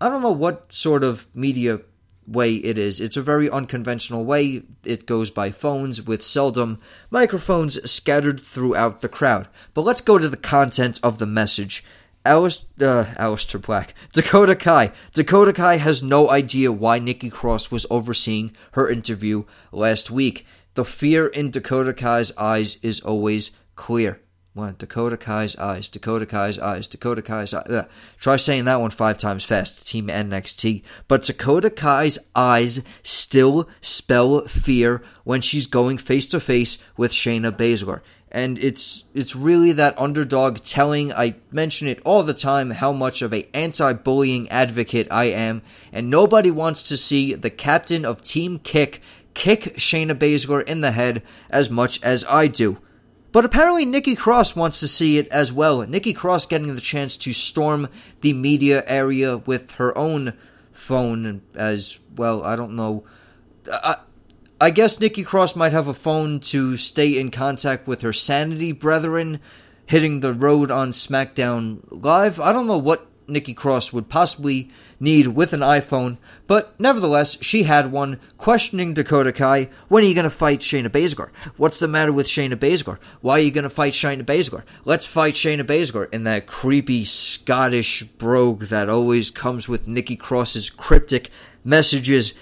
I 0.00 0.08
don't 0.08 0.22
know 0.22 0.32
what 0.32 0.72
sort 0.72 1.04
of 1.04 1.26
media 1.34 1.80
way 2.26 2.54
it 2.54 2.78
is. 2.78 3.00
It's 3.00 3.16
a 3.16 3.22
very 3.22 3.48
unconventional 3.48 4.24
way. 4.24 4.62
It 4.84 5.06
goes 5.06 5.30
by 5.30 5.50
phones 5.50 6.02
with 6.02 6.22
seldom 6.22 6.78
microphones 7.10 7.90
scattered 7.90 8.40
throughout 8.40 9.00
the 9.00 9.08
crowd. 9.08 9.48
But 9.72 9.82
let's 9.82 10.00
go 10.00 10.18
to 10.18 10.28
the 10.28 10.36
content 10.36 11.00
of 11.02 11.18
the 11.18 11.26
message. 11.26 11.84
Alice, 12.26 12.64
uh, 12.80 13.04
Aleister 13.18 13.60
Black, 13.60 13.94
Dakota 14.14 14.56
Kai. 14.56 14.92
Dakota 15.12 15.52
Kai 15.52 15.76
has 15.76 16.02
no 16.02 16.30
idea 16.30 16.72
why 16.72 16.98
Nikki 16.98 17.28
Cross 17.28 17.70
was 17.70 17.84
overseeing 17.90 18.56
her 18.72 18.88
interview 18.88 19.44
last 19.72 20.10
week. 20.10 20.46
The 20.74 20.86
fear 20.86 21.26
in 21.26 21.50
Dakota 21.50 21.92
Kai's 21.92 22.32
eyes 22.38 22.78
is 22.82 23.00
always 23.00 23.50
clear. 23.76 24.20
One, 24.54 24.76
Dakota 24.78 25.16
Kai's 25.16 25.54
eyes, 25.56 25.88
Dakota 25.88 26.24
Kai's 26.24 26.58
eyes, 26.58 26.86
Dakota 26.86 27.20
Kai's 27.20 27.52
eyes. 27.52 27.66
Ugh. 27.68 27.88
Try 28.18 28.36
saying 28.36 28.64
that 28.64 28.80
one 28.80 28.92
five 28.92 29.18
times 29.18 29.44
fast, 29.44 29.86
Team 29.86 30.06
NXT. 30.06 30.82
But 31.08 31.24
Dakota 31.24 31.70
Kai's 31.70 32.18
eyes 32.34 32.80
still 33.02 33.68
spell 33.80 34.46
fear 34.46 35.02
when 35.24 35.40
she's 35.40 35.66
going 35.66 35.98
face 35.98 36.26
to 36.28 36.40
face 36.40 36.78
with 36.96 37.10
Shayna 37.10 37.50
Baszler 37.50 38.00
and 38.34 38.58
it's 38.58 39.04
it's 39.14 39.36
really 39.36 39.70
that 39.70 39.96
underdog 39.96 40.58
telling 40.58 41.12
I 41.12 41.36
mention 41.52 41.86
it 41.86 42.02
all 42.04 42.24
the 42.24 42.34
time 42.34 42.72
how 42.72 42.92
much 42.92 43.22
of 43.22 43.32
a 43.32 43.48
anti-bullying 43.54 44.50
advocate 44.50 45.06
I 45.08 45.26
am 45.26 45.62
and 45.92 46.10
nobody 46.10 46.50
wants 46.50 46.82
to 46.88 46.96
see 46.96 47.34
the 47.34 47.48
captain 47.48 48.04
of 48.04 48.22
team 48.22 48.58
kick 48.58 49.00
kick 49.34 49.76
Shayna 49.76 50.14
Baszler 50.14 50.64
in 50.64 50.80
the 50.80 50.90
head 50.90 51.22
as 51.48 51.70
much 51.70 52.02
as 52.02 52.24
I 52.28 52.48
do. 52.48 52.78
But 53.30 53.44
apparently 53.44 53.84
Nikki 53.84 54.16
Cross 54.16 54.56
wants 54.56 54.80
to 54.80 54.88
see 54.88 55.16
it 55.18 55.28
as 55.28 55.52
well. 55.52 55.82
Nikki 55.82 56.12
Cross 56.12 56.46
getting 56.46 56.74
the 56.74 56.80
chance 56.80 57.16
to 57.18 57.32
storm 57.32 57.88
the 58.20 58.32
media 58.32 58.82
area 58.86 59.38
with 59.38 59.72
her 59.72 59.96
own 59.96 60.34
phone 60.72 61.42
as 61.54 62.00
well. 62.16 62.42
I 62.42 62.56
don't 62.56 62.74
know. 62.74 63.04
I, 63.72 63.96
I 64.60 64.70
guess 64.70 65.00
Nikki 65.00 65.24
Cross 65.24 65.56
might 65.56 65.72
have 65.72 65.88
a 65.88 65.94
phone 65.94 66.38
to 66.40 66.76
stay 66.76 67.18
in 67.18 67.32
contact 67.32 67.88
with 67.88 68.02
her 68.02 68.12
sanity 68.12 68.70
brethren 68.70 69.40
hitting 69.84 70.20
the 70.20 70.32
road 70.32 70.70
on 70.70 70.92
SmackDown 70.92 71.80
Live. 71.90 72.38
I 72.38 72.52
don't 72.52 72.68
know 72.68 72.78
what 72.78 73.08
Nikki 73.26 73.52
Cross 73.52 73.92
would 73.92 74.08
possibly 74.08 74.70
need 75.00 75.28
with 75.28 75.52
an 75.54 75.60
iPhone, 75.60 76.18
but 76.46 76.78
nevertheless, 76.78 77.36
she 77.42 77.64
had 77.64 77.90
one 77.90 78.20
questioning 78.38 78.94
Dakota 78.94 79.32
Kai, 79.32 79.70
when 79.88 80.04
are 80.04 80.06
you 80.06 80.14
going 80.14 80.22
to 80.22 80.30
fight 80.30 80.60
Shayna 80.60 80.88
Baszler? 80.88 81.30
What's 81.56 81.80
the 81.80 81.88
matter 81.88 82.12
with 82.12 82.28
Shayna 82.28 82.54
Baszler? 82.54 82.98
Why 83.22 83.38
are 83.38 83.42
you 83.42 83.50
going 83.50 83.64
to 83.64 83.70
fight 83.70 83.94
Shayna 83.94 84.22
Baszler? 84.22 84.62
Let's 84.84 85.04
fight 85.04 85.34
Shayna 85.34 85.62
Baszler 85.62 86.12
in 86.14 86.22
that 86.24 86.46
creepy 86.46 87.04
Scottish 87.04 88.04
brogue 88.04 88.66
that 88.66 88.88
always 88.88 89.32
comes 89.32 89.68
with 89.68 89.88
Nikki 89.88 90.14
Cross's 90.14 90.70
cryptic 90.70 91.30
messages 91.64 92.34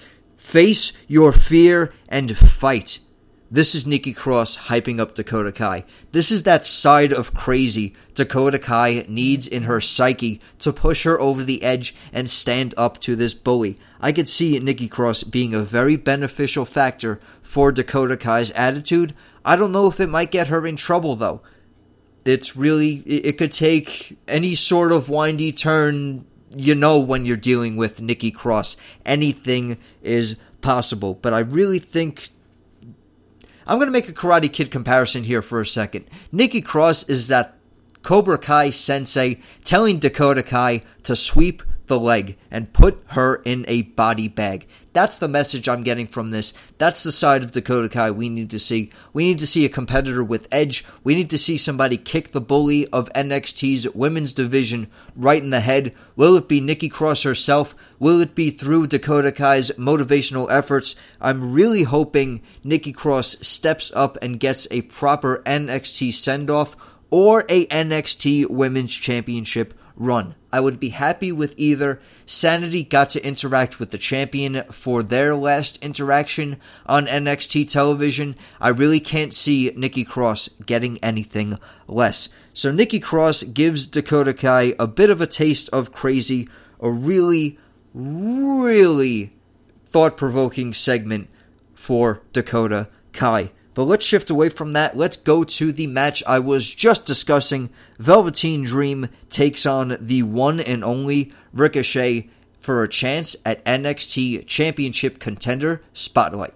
Face 0.53 0.93
your 1.07 1.31
fear 1.33 1.91
and 2.07 2.37
fight. 2.37 2.99
This 3.49 3.73
is 3.73 3.87
Nikki 3.87 4.13
Cross 4.13 4.57
hyping 4.67 4.99
up 4.99 5.15
Dakota 5.15 5.51
Kai. 5.51 5.83
This 6.11 6.29
is 6.29 6.43
that 6.43 6.67
side 6.67 7.11
of 7.11 7.33
crazy 7.33 7.95
Dakota 8.13 8.59
Kai 8.59 9.03
needs 9.09 9.47
in 9.47 9.63
her 9.63 9.81
psyche 9.81 10.39
to 10.59 10.71
push 10.71 11.05
her 11.05 11.19
over 11.19 11.43
the 11.43 11.63
edge 11.63 11.95
and 12.11 12.29
stand 12.29 12.75
up 12.77 13.01
to 13.01 13.15
this 13.15 13.33
bully. 13.33 13.79
I 13.99 14.11
could 14.11 14.29
see 14.29 14.59
Nikki 14.59 14.87
Cross 14.87 15.23
being 15.23 15.55
a 15.55 15.63
very 15.63 15.95
beneficial 15.95 16.65
factor 16.65 17.19
for 17.41 17.71
Dakota 17.71 18.15
Kai's 18.15 18.51
attitude. 18.51 19.15
I 19.43 19.55
don't 19.55 19.71
know 19.71 19.87
if 19.87 19.99
it 19.99 20.07
might 20.07 20.29
get 20.29 20.49
her 20.49 20.67
in 20.67 20.75
trouble 20.75 21.15
though. 21.15 21.41
It's 22.25 22.55
really, 22.55 22.97
it 23.07 23.39
could 23.39 23.51
take 23.51 24.19
any 24.27 24.53
sort 24.53 24.91
of 24.91 25.09
windy 25.09 25.51
turn 25.51 26.25
you 26.55 26.75
know 26.75 26.99
when 26.99 27.25
you're 27.25 27.37
dealing 27.37 27.75
with 27.75 28.01
Nikki 28.01 28.31
Cross, 28.31 28.77
anything 29.05 29.77
is 30.01 30.37
possible. 30.61 31.15
But 31.15 31.33
I 31.33 31.39
really 31.39 31.79
think 31.79 32.29
I'm 33.65 33.77
going 33.77 33.87
to 33.87 33.91
make 33.91 34.09
a 34.09 34.13
Karate 34.13 34.51
Kid 34.51 34.71
comparison 34.71 35.23
here 35.23 35.41
for 35.41 35.61
a 35.61 35.65
second. 35.65 36.05
Nikki 36.31 36.61
Cross 36.61 37.03
is 37.09 37.27
that 37.27 37.55
Cobra 38.01 38.37
Kai 38.37 38.69
sensei 38.69 39.41
telling 39.63 39.99
Dakota 39.99 40.43
Kai 40.43 40.83
to 41.03 41.15
sweep 41.15 41.63
the 41.87 41.99
leg 41.99 42.37
and 42.49 42.73
put 42.73 43.03
her 43.07 43.35
in 43.45 43.65
a 43.67 43.81
body 43.83 44.27
bag. 44.27 44.67
That's 44.93 45.17
the 45.17 45.27
message 45.27 45.67
I'm 45.67 45.83
getting 45.83 46.05
from 46.05 46.29
this. 46.29 46.53
That's 46.77 47.01
the 47.01 47.11
side 47.11 47.43
of 47.43 47.51
Dakota 47.51 47.89
Kai 47.89 48.11
we 48.11 48.29
need 48.29 48.51
to 48.51 48.59
see. 48.59 48.91
We 49.11 49.23
need 49.25 49.39
to 49.39 49.47
see 49.47 49.65
a 49.65 49.69
competitor 49.69 50.23
with 50.23 50.47
edge. 50.51 50.85
We 51.03 51.15
need 51.15 51.31
to 51.31 51.37
see 51.37 51.57
somebody 51.57 51.97
kick 51.97 52.31
the 52.31 52.41
bully 52.41 52.87
of 52.89 53.11
NXT's 53.13 53.89
women's 53.95 54.33
division 54.33 54.87
right 55.15 55.41
in 55.41 55.49
the 55.49 55.61
head. 55.61 55.95
Will 56.15 56.37
it 56.37 56.47
be 56.47 56.61
Nikki 56.61 56.89
Cross 56.89 57.23
herself? 57.23 57.75
Will 57.97 58.21
it 58.21 58.35
be 58.35 58.51
through 58.51 58.87
Dakota 58.87 59.31
Kai's 59.31 59.71
motivational 59.71 60.49
efforts? 60.51 60.95
I'm 61.19 61.53
really 61.53 61.83
hoping 61.83 62.43
Nikki 62.63 62.93
Cross 62.93 63.37
steps 63.41 63.91
up 63.95 64.17
and 64.21 64.39
gets 64.39 64.67
a 64.69 64.83
proper 64.83 65.41
NXT 65.45 66.13
send 66.13 66.51
off 66.51 66.77
or 67.09 67.45
a 67.49 67.65
NXT 67.67 68.49
Women's 68.49 68.95
Championship 68.95 69.73
run. 69.95 70.35
I 70.51 70.59
would 70.59 70.79
be 70.79 70.89
happy 70.89 71.31
with 71.31 71.53
either. 71.57 71.99
Sanity 72.25 72.83
got 72.83 73.09
to 73.11 73.25
interact 73.25 73.79
with 73.79 73.91
the 73.91 73.97
champion 73.97 74.63
for 74.71 75.03
their 75.03 75.35
last 75.35 75.83
interaction 75.83 76.57
on 76.85 77.07
NXT 77.07 77.69
television. 77.69 78.35
I 78.61 78.69
really 78.69 78.99
can't 78.99 79.33
see 79.33 79.71
Nikki 79.75 80.03
Cross 80.03 80.49
getting 80.65 80.97
anything 81.03 81.57
less. 81.87 82.29
So 82.53 82.71
Nikki 82.71 82.99
Cross 82.99 83.43
gives 83.43 83.85
Dakota 83.85 84.33
Kai 84.33 84.75
a 84.79 84.87
bit 84.87 85.09
of 85.09 85.21
a 85.21 85.27
taste 85.27 85.69
of 85.69 85.91
crazy, 85.91 86.47
a 86.79 86.89
really, 86.89 87.57
really 87.93 89.33
thought 89.85 90.17
provoking 90.17 90.73
segment 90.73 91.29
for 91.73 92.21
Dakota 92.31 92.89
Kai. 93.11 93.51
But 93.73 93.85
let's 93.85 94.05
shift 94.05 94.29
away 94.29 94.49
from 94.49 94.73
that. 94.73 94.95
Let's 94.95 95.17
go 95.17 95.43
to 95.43 95.71
the 95.71 95.87
match 95.87 96.23
I 96.27 96.39
was 96.39 96.69
just 96.69 97.05
discussing. 97.05 97.69
Velveteen 97.97 98.63
Dream 98.63 99.09
takes 99.29 99.65
on 99.65 99.97
the 99.99 100.23
one 100.23 100.59
and 100.59 100.83
only 100.83 101.33
Ricochet 101.53 102.29
for 102.59 102.83
a 102.83 102.89
chance 102.89 103.35
at 103.45 103.63
NXT 103.65 104.45
Championship 104.47 105.19
Contender 105.19 105.81
Spotlight. 105.93 106.53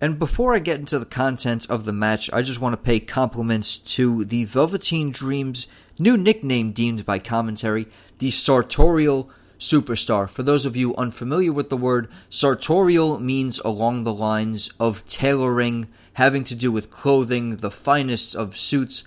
And 0.00 0.18
before 0.18 0.54
I 0.54 0.58
get 0.58 0.80
into 0.80 0.98
the 0.98 1.06
content 1.06 1.66
of 1.68 1.84
the 1.84 1.92
match, 1.92 2.28
I 2.32 2.42
just 2.42 2.60
want 2.60 2.72
to 2.72 2.76
pay 2.76 2.98
compliments 2.98 3.78
to 3.78 4.24
the 4.24 4.46
Velveteen 4.46 5.12
Dream's 5.12 5.66
new 5.98 6.16
nickname 6.16 6.72
deemed 6.72 7.06
by 7.06 7.18
commentary, 7.18 7.86
the 8.18 8.30
Sartorial 8.30 9.30
Superstar. 9.62 10.28
For 10.28 10.42
those 10.42 10.66
of 10.66 10.76
you 10.76 10.92
unfamiliar 10.96 11.52
with 11.52 11.70
the 11.70 11.76
word, 11.76 12.10
sartorial 12.28 13.20
means 13.20 13.60
along 13.60 14.02
the 14.02 14.12
lines 14.12 14.70
of 14.80 15.06
tailoring 15.06 15.86
having 16.14 16.42
to 16.44 16.56
do 16.56 16.72
with 16.72 16.90
clothing, 16.90 17.58
the 17.58 17.70
finest 17.70 18.34
of 18.34 18.56
suits. 18.56 19.04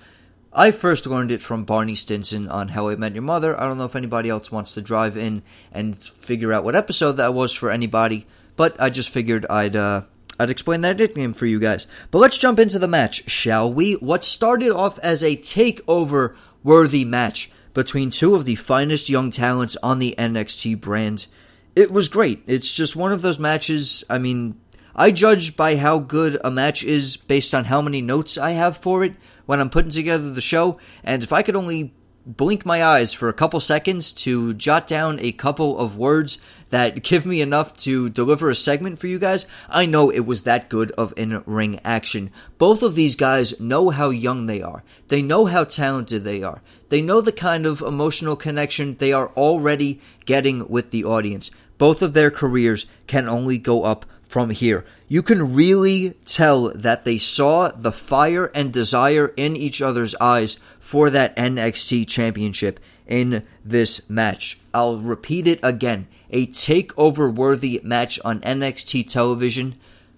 I 0.53 0.71
first 0.71 1.05
learned 1.05 1.33
it 1.33 1.41
from 1.41 1.65
Barney 1.65 1.95
Stinson 1.95 2.47
on 2.47 2.69
How 2.69 2.87
I 2.87 2.95
Met 2.95 3.13
Your 3.13 3.21
Mother. 3.21 3.59
I 3.59 3.67
don't 3.67 3.77
know 3.77 3.83
if 3.83 3.97
anybody 3.97 4.29
else 4.29 4.49
wants 4.49 4.71
to 4.73 4.81
drive 4.81 5.17
in 5.17 5.43
and 5.73 5.97
figure 5.97 6.53
out 6.53 6.63
what 6.63 6.73
episode 6.73 7.17
that 7.17 7.33
was 7.33 7.51
for 7.51 7.69
anybody, 7.69 8.25
but 8.55 8.79
I 8.79 8.89
just 8.89 9.09
figured 9.09 9.45
I'd 9.49 9.75
uh, 9.75 10.03
I'd 10.39 10.49
explain 10.49 10.79
that 10.81 10.97
nickname 10.97 11.33
for 11.33 11.45
you 11.45 11.59
guys. 11.59 11.85
But 12.11 12.19
let's 12.19 12.37
jump 12.37 12.59
into 12.59 12.79
the 12.79 12.87
match, 12.87 13.29
shall 13.29 13.71
we? 13.71 13.95
What 13.95 14.23
started 14.23 14.71
off 14.71 14.97
as 14.99 15.21
a 15.21 15.35
takeover 15.35 16.37
worthy 16.63 17.03
match 17.03 17.51
between 17.75 18.09
two 18.09 18.33
of 18.33 18.45
the 18.45 18.55
finest 18.55 19.09
young 19.09 19.29
talents 19.29 19.77
on 19.83 19.99
the 19.99 20.15
NXT 20.17 20.81
brand. 20.81 21.27
It 21.75 21.91
was 21.91 22.09
great. 22.09 22.41
It's 22.47 22.73
just 22.73 22.95
one 22.95 23.11
of 23.11 23.21
those 23.21 23.37
matches. 23.37 24.03
I 24.09 24.17
mean, 24.17 24.59
I 24.95 25.11
judge 25.11 25.57
by 25.57 25.75
how 25.75 25.99
good 25.99 26.39
a 26.43 26.49
match 26.49 26.83
is 26.83 27.17
based 27.17 27.53
on 27.53 27.65
how 27.65 27.81
many 27.81 28.01
notes 28.01 28.37
I 28.37 28.51
have 28.51 28.77
for 28.77 29.03
it 29.03 29.13
when 29.45 29.59
I'm 29.59 29.69
putting 29.69 29.91
together 29.91 30.31
the 30.31 30.41
show. 30.41 30.79
And 31.03 31.21
if 31.21 31.33
I 31.33 31.43
could 31.43 31.57
only 31.57 31.93
blink 32.25 32.65
my 32.65 32.83
eyes 32.83 33.11
for 33.11 33.27
a 33.27 33.33
couple 33.33 33.59
seconds 33.59 34.13
to 34.13 34.53
jot 34.53 34.87
down 34.87 35.19
a 35.19 35.33
couple 35.33 35.77
of 35.77 35.97
words 35.97 36.39
that 36.75 37.03
give 37.03 37.25
me 37.25 37.39
enough 37.39 37.73
to 37.77 38.09
deliver 38.09 38.49
a 38.49 38.55
segment 38.55 38.99
for 38.99 39.07
you 39.07 39.17
guys, 39.17 39.45
I 39.69 39.85
know 39.85 40.09
it 40.09 40.25
was 40.25 40.41
that 40.41 40.67
good 40.67 40.91
of 40.91 41.13
in 41.15 41.41
ring 41.45 41.79
action. 41.85 42.31
Both 42.57 42.83
of 42.83 42.95
these 42.95 43.15
guys 43.15 43.57
know 43.61 43.91
how 43.91 44.09
young 44.09 44.45
they 44.45 44.61
are, 44.61 44.83
they 45.07 45.21
know 45.21 45.45
how 45.45 45.63
talented 45.63 46.25
they 46.25 46.43
are, 46.43 46.61
they 46.89 47.01
know 47.01 47.21
the 47.21 47.31
kind 47.31 47.65
of 47.65 47.79
emotional 47.81 48.35
connection 48.35 48.97
they 48.97 49.13
are 49.13 49.29
already 49.37 50.01
getting 50.25 50.67
with 50.67 50.91
the 50.91 51.05
audience. 51.05 51.49
Both 51.77 52.01
of 52.01 52.11
their 52.11 52.29
careers 52.29 52.87
can 53.07 53.29
only 53.29 53.57
go 53.57 53.83
up 53.83 54.05
from 54.27 54.49
here. 54.49 54.83
You 55.07 55.21
can 55.21 55.55
really 55.55 56.15
tell 56.25 56.73
that 56.73 57.05
they 57.05 57.17
saw 57.17 57.69
the 57.69 57.93
fire 57.93 58.47
and 58.53 58.73
desire 58.73 59.33
in 59.37 59.55
each 59.55 59.81
other's 59.81 60.13
eyes 60.15 60.57
for 60.81 61.09
that 61.09 61.37
NXT 61.37 62.05
championship 62.09 62.81
in 63.07 63.45
this 63.63 64.01
match. 64.09 64.59
I'll 64.73 64.99
repeat 64.99 65.47
it 65.47 65.61
again. 65.63 66.07
A 66.35 66.47
takeover 66.47 67.33
worthy 67.33 67.79
match 67.81 68.19
on 68.25 68.41
NXT 68.41 69.09
television 69.09 69.75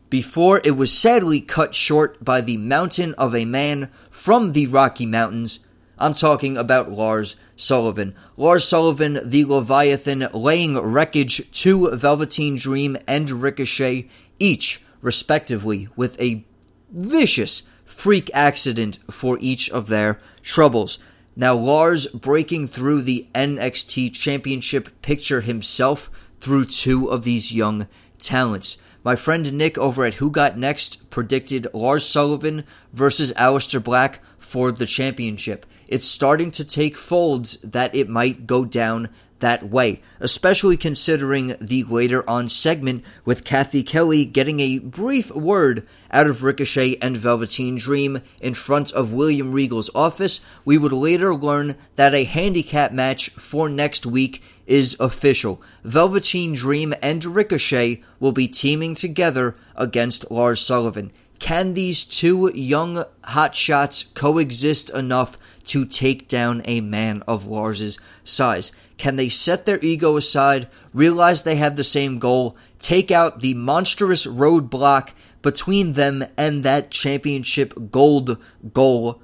before 0.10 0.62
it 0.64 0.72
was 0.72 0.92
sadly 0.92 1.40
cut 1.40 1.76
short 1.76 2.26
by 2.26 2.42
the 2.42 2.58
mountain 2.58 3.14
of 3.20 3.36
a 3.36 3.46
man 3.46 3.92
from 4.10 4.54
the 4.54 4.66
Rocky 4.66 5.06
Mountains. 5.06 5.60
I'm 6.00 6.16
talking 6.16 6.58
about 6.58 6.92
Lars 6.92 7.36
Sullivan. 7.56 8.16
Lars 8.36 8.68
Sullivan, 8.68 9.20
the 9.24 9.46
Leviathan, 9.46 10.28
laying 10.34 10.76
wreckage 10.80 11.52
to 11.62 11.96
Velveteen 11.96 12.56
Dream 12.56 12.98
and 13.06 13.30
Ricochet, 13.30 14.10
each 14.40 14.84
respectively, 15.02 15.88
with 15.96 16.20
a 16.20 16.44
vicious 16.90 17.62
freak 17.86 18.32
accident 18.34 18.98
for 19.12 19.38
each 19.40 19.70
of 19.70 19.86
their 19.86 20.20
troubles. 20.42 20.98
Now, 21.40 21.54
Lars 21.54 22.08
breaking 22.08 22.66
through 22.66 23.04
the 23.04 23.28
NXT 23.36 24.12
Championship 24.16 24.90
picture 25.04 25.42
himself 25.42 26.10
through 26.40 26.66
two 26.66 27.12
of 27.12 27.26
these 27.26 27.54
young 27.54 27.88
talents. 28.20 28.78
My 29.04 29.16
friend 29.16 29.54
Nick 29.54 29.78
over 29.78 30.04
at 30.04 30.16
Who 30.16 30.32
Got 30.32 30.58
Next 30.58 31.12
predicted 31.12 31.68
Lars 31.76 32.04
Sullivan 32.04 32.64
versus 32.92 33.32
Aleister 33.34 33.82
Black 33.82 34.20
for 34.40 34.72
the 34.72 34.88
championship. 34.88 35.68
It's 35.88 36.08
starting 36.08 36.50
to 36.52 36.66
take 36.66 36.98
folds 36.98 37.58
that 37.58 37.94
it 37.94 38.10
might 38.10 38.48
go 38.48 38.66
down 38.66 39.10
that 39.40 39.70
way, 39.70 40.02
especially 40.20 40.78
considering 40.78 41.56
the 41.62 41.84
later 41.84 42.28
on 42.30 42.50
segment 42.50 43.04
with 43.26 43.44
Cathy 43.44 43.84
Kelley 43.84 44.26
getting 44.26 44.60
a 44.60 44.80
brief 44.80 45.32
word 45.32 45.88
out 46.12 46.28
of 46.28 46.44
Ricochet 46.44 46.96
and 47.02 47.18
Velveteen 47.18 47.78
Dream 47.78 48.22
in 48.40 48.54
front 48.54 48.92
of 48.92 49.14
William 49.14 49.52
Regal's 49.52 49.90
office. 49.94 50.42
We 50.66 50.78
would 50.78 50.92
later 50.92 51.36
learn 51.36 51.76
that 51.96 52.14
a 52.14 52.24
handicap 52.24 52.92
match 52.92 53.30
for 53.32 53.70
next 53.70 54.06
week 54.06 54.42
is 54.66 54.96
official. 55.00 55.62
Velveteen 55.84 56.54
Dream 56.54 56.94
and 57.02 57.24
Ricochet 57.24 58.04
will 58.20 58.32
be 58.32 58.48
teaming 58.48 58.96
together 58.96 59.56
against 59.76 60.30
Lars 60.32 60.62
Sullivan. 60.62 61.12
Can 61.40 61.74
these 61.76 62.04
two 62.04 62.52
young 62.56 63.04
hotshots 63.26 64.14
coexist 64.16 64.90
enough 64.90 65.38
to 65.66 65.86
take 65.86 66.28
down 66.28 66.64
a 66.66 66.82
man 66.82 67.24
of 67.28 67.46
Lars's 67.46 68.00
size? 68.24 68.72
Can 68.98 69.16
they 69.16 69.30
set 69.30 69.66
their 69.66 69.80
ego 69.84 70.18
aside, 70.18 70.68
realize 70.94 71.44
they 71.44 71.56
have 71.56 71.76
the 71.76 71.84
same 71.84 72.20
goal, 72.20 72.58
take 72.80 73.12
out 73.12 73.40
the 73.40 73.54
monstrous 73.54 74.26
roadblock 74.26 75.12
between 75.42 75.94
them 75.94 76.26
and 76.36 76.64
that 76.64 76.92
championship 76.92 77.92
gold 77.92 78.38
goal? 78.74 79.22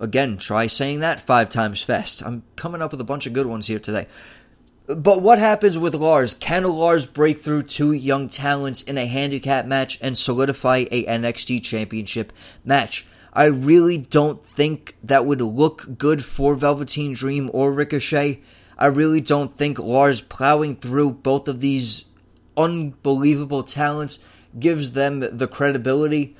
Again, 0.00 0.36
try 0.38 0.66
saying 0.66 1.00
that 1.00 1.20
five 1.20 1.48
times 1.48 1.82
fast. 1.82 2.22
I'm 2.22 2.42
coming 2.56 2.82
up 2.82 2.92
with 2.92 3.00
a 3.00 3.04
bunch 3.04 3.26
of 3.26 3.32
good 3.32 3.46
ones 3.46 3.66
here 3.66 3.80
today. 3.80 4.06
But 4.86 5.20
what 5.20 5.38
happens 5.38 5.76
with 5.76 5.94
Lars? 5.94 6.32
Can 6.34 6.64
Lars 6.64 7.06
break 7.06 7.40
through 7.40 7.64
two 7.64 7.92
young 7.92 8.28
talents 8.28 8.80
in 8.80 8.96
a 8.96 9.06
handicap 9.06 9.66
match 9.66 9.98
and 10.00 10.16
solidify 10.16 10.86
a 10.90 11.04
NXT 11.04 11.62
championship 11.62 12.32
match? 12.64 13.06
I 13.34 13.44
really 13.44 13.98
don't 13.98 14.44
think 14.48 14.96
that 15.04 15.26
would 15.26 15.42
look 15.42 15.98
good 15.98 16.24
for 16.24 16.54
Velveteen 16.54 17.12
Dream 17.12 17.50
or 17.52 17.70
Ricochet. 17.70 18.40
I 18.78 18.86
really 18.86 19.20
don't 19.20 19.56
think 19.56 19.78
Lars 19.78 20.20
plowing 20.20 20.76
through 20.76 21.12
both 21.12 21.48
of 21.48 21.60
these 21.60 22.04
unbelievable 22.56 23.62
talents 23.64 24.18
gives 24.58 24.92
them 24.92 25.20
the 25.20 25.48
credibility. 25.48 26.36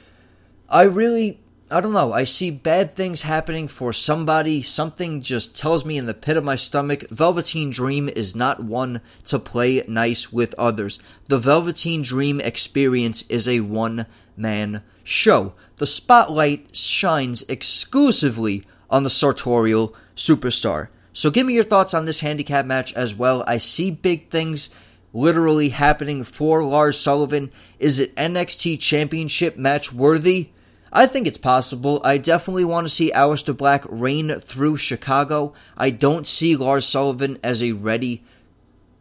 I 0.68 0.82
really, 0.82 1.40
I 1.70 1.80
don't 1.80 1.92
know. 1.92 2.12
I 2.12 2.24
see 2.24 2.50
bad 2.50 2.94
things 2.94 3.22
happening 3.22 3.66
for 3.66 3.92
somebody. 3.92 4.62
Something 4.62 5.20
just 5.20 5.56
tells 5.56 5.84
me 5.84 5.98
in 5.98 6.06
the 6.06 6.14
pit 6.14 6.36
of 6.36 6.44
my 6.44 6.56
stomach 6.56 7.08
Velveteen 7.10 7.70
Dream 7.70 8.08
is 8.08 8.36
not 8.36 8.62
one 8.62 9.00
to 9.26 9.38
play 9.38 9.82
nice 9.88 10.32
with 10.32 10.54
others. 10.56 11.00
The 11.28 11.38
Velveteen 11.38 12.02
Dream 12.02 12.40
experience 12.40 13.24
is 13.28 13.48
a 13.48 13.60
one 13.60 14.06
man 14.36 14.82
show. 15.02 15.54
The 15.78 15.86
spotlight 15.86 16.74
shines 16.76 17.42
exclusively 17.48 18.64
on 18.90 19.02
the 19.02 19.10
sartorial 19.10 19.94
superstar. 20.16 20.88
So 21.18 21.32
give 21.32 21.46
me 21.46 21.54
your 21.54 21.64
thoughts 21.64 21.94
on 21.94 22.04
this 22.04 22.20
handicap 22.20 22.64
match 22.64 22.92
as 22.92 23.12
well. 23.12 23.42
I 23.44 23.58
see 23.58 23.90
big 23.90 24.30
things 24.30 24.70
literally 25.12 25.70
happening 25.70 26.22
for 26.22 26.62
Lars 26.62 26.96
Sullivan. 26.96 27.50
Is 27.80 27.98
it 27.98 28.14
NXT 28.14 28.78
Championship 28.78 29.56
match 29.56 29.92
worthy? 29.92 30.50
I 30.92 31.08
think 31.08 31.26
it's 31.26 31.36
possible. 31.36 32.00
I 32.04 32.18
definitely 32.18 32.64
want 32.64 32.86
to 32.86 32.94
see 32.94 33.10
Aleister 33.10 33.56
Black 33.56 33.84
reign 33.88 34.38
through 34.38 34.76
Chicago. 34.76 35.54
I 35.76 35.90
don't 35.90 36.24
see 36.24 36.54
Lars 36.54 36.86
Sullivan 36.86 37.40
as 37.42 37.64
a 37.64 37.72
ready 37.72 38.22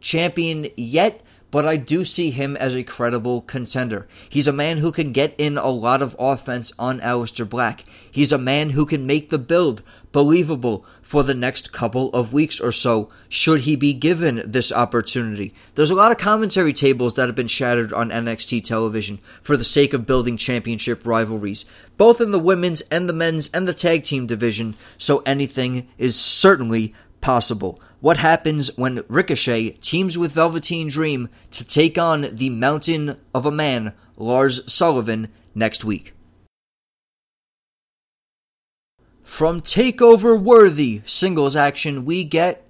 champion 0.00 0.70
yet, 0.76 1.22
but 1.50 1.66
I 1.66 1.76
do 1.76 2.04
see 2.04 2.30
him 2.30 2.56
as 2.56 2.74
a 2.74 2.82
credible 2.84 3.42
contender. 3.42 4.06
He's 4.28 4.48
a 4.48 4.52
man 4.52 4.78
who 4.78 4.92
can 4.92 5.12
get 5.12 5.34
in 5.38 5.56
a 5.56 5.68
lot 5.68 6.02
of 6.02 6.16
offense 6.18 6.72
on 6.78 7.00
Aleister 7.00 7.48
Black. 7.48 7.84
He's 8.10 8.32
a 8.32 8.38
man 8.38 8.70
who 8.70 8.84
can 8.84 9.06
make 9.06 9.30
the 9.30 9.38
build 9.38 9.82
believable 10.12 10.84
for 11.02 11.22
the 11.22 11.34
next 11.34 11.72
couple 11.72 12.10
of 12.10 12.32
weeks 12.32 12.60
or 12.60 12.72
so, 12.72 13.10
should 13.28 13.60
he 13.60 13.76
be 13.76 13.94
given 13.94 14.42
this 14.44 14.70
opportunity. 14.70 15.54
There's 15.74 15.90
a 15.90 15.94
lot 15.94 16.10
of 16.10 16.18
commentary 16.18 16.72
tables 16.72 17.14
that 17.14 17.26
have 17.26 17.34
been 17.34 17.46
shattered 17.46 17.92
on 17.92 18.10
NXT 18.10 18.64
television 18.64 19.18
for 19.42 19.56
the 19.56 19.64
sake 19.64 19.94
of 19.94 20.06
building 20.06 20.36
championship 20.36 21.06
rivalries, 21.06 21.64
both 21.96 22.20
in 22.20 22.30
the 22.30 22.38
women's 22.38 22.82
and 22.82 23.08
the 23.08 23.14
men's 23.14 23.48
and 23.48 23.66
the 23.66 23.74
tag 23.74 24.02
team 24.02 24.26
division, 24.26 24.74
so 24.98 25.22
anything 25.24 25.88
is 25.96 26.18
certainly 26.18 26.94
possible. 27.20 27.80
What 28.00 28.18
happens 28.18 28.76
when 28.76 29.02
Ricochet 29.08 29.70
teams 29.80 30.16
with 30.16 30.32
Velveteen 30.32 30.86
Dream 30.86 31.28
to 31.50 31.64
take 31.64 31.98
on 31.98 32.28
the 32.32 32.48
mountain 32.48 33.16
of 33.34 33.44
a 33.44 33.50
man, 33.50 33.92
Lars 34.16 34.60
Sullivan, 34.72 35.28
next 35.52 35.84
week? 35.84 36.14
From 39.24 39.60
takeover 39.60 40.40
worthy 40.40 41.02
singles 41.06 41.56
action, 41.56 42.04
we 42.04 42.22
get 42.22 42.64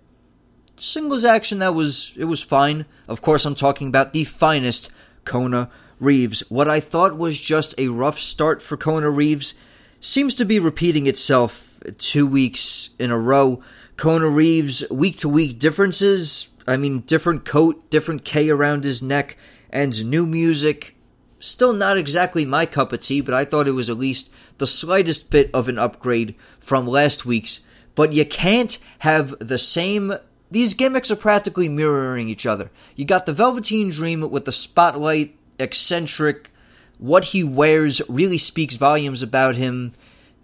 singles 0.79 1.25
action 1.27 1.59
that 1.59 1.75
was 1.75 2.13
it 2.17 2.25
was 2.25 2.43
fine. 2.43 2.87
Of 3.07 3.21
course, 3.21 3.45
I'm 3.45 3.55
talking 3.55 3.89
about 3.89 4.15
the 4.15 4.25
finest 4.25 4.91
Kona 5.27 5.71
Reeves. 6.01 6.41
What 6.49 6.69
I 6.69 6.81
thought 6.81 7.19
was 7.19 7.39
just 7.39 7.75
a 7.77 7.89
rough 7.89 8.19
start 8.19 8.63
for 8.63 8.79
Kona 8.79 9.11
Reeves 9.11 9.55
seems 10.01 10.35
to 10.37 10.47
be 10.47 10.59
repeating 10.59 11.07
itself 11.07 11.79
two 11.99 12.27
weeks 12.27 12.91
in 12.99 13.11
a 13.11 13.19
row. 13.19 13.63
Kona 13.99 14.29
Reeves 14.29 14.85
week 14.93 15.19
to 15.19 15.29
week 15.29 15.59
differences. 15.59 16.49
I 16.69 16.77
mean, 16.77 17.01
different 17.01 17.45
coat, 17.45 17.91
different 17.91 18.25
K 18.25 18.49
around 18.49 18.85
his 18.85 19.03
neck, 19.03 19.37
and 19.71 20.09
new 20.09 20.25
music. 20.25 20.95
Still 21.41 21.73
not 21.73 21.99
exactly 21.99 22.45
my 22.45 22.65
cup 22.65 22.93
of 22.93 23.01
tea, 23.01 23.21
but 23.21 23.35
I 23.35 23.45
thought 23.45 23.67
it 23.67 23.73
was 23.73 23.91
at 23.91 23.99
least 23.99 24.31
the 24.59 24.69
slightest 24.69 25.31
bit 25.31 25.51
of 25.53 25.69
an 25.69 25.81
upgrade 25.81 26.37
from 26.61 26.87
last 26.87 27.27
week's. 27.27 27.59
But 27.97 28.13
you 28.13 28.25
can't 28.25 28.79
have 29.01 29.35
the 29.41 29.59
same. 29.59 30.15
These 30.49 30.75
gimmicks 30.75 31.11
are 31.11 31.17
practically 31.17 31.69
mirroring 31.69 32.29
each 32.29 32.47
other. 32.47 32.71
You 32.95 33.05
got 33.05 33.27
the 33.27 33.33
Velveteen 33.33 33.91
Dream 33.91 34.21
with 34.31 34.45
the 34.45 34.53
spotlight, 34.53 35.37
eccentric, 35.59 36.53
what 36.99 37.27
he 37.27 37.43
wears 37.43 38.01
really 38.09 38.39
speaks 38.39 38.77
volumes 38.77 39.25
about 39.25 39.57
him 39.57 39.93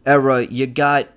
era. 0.05 0.43
You 0.45 0.67
got 0.67 1.09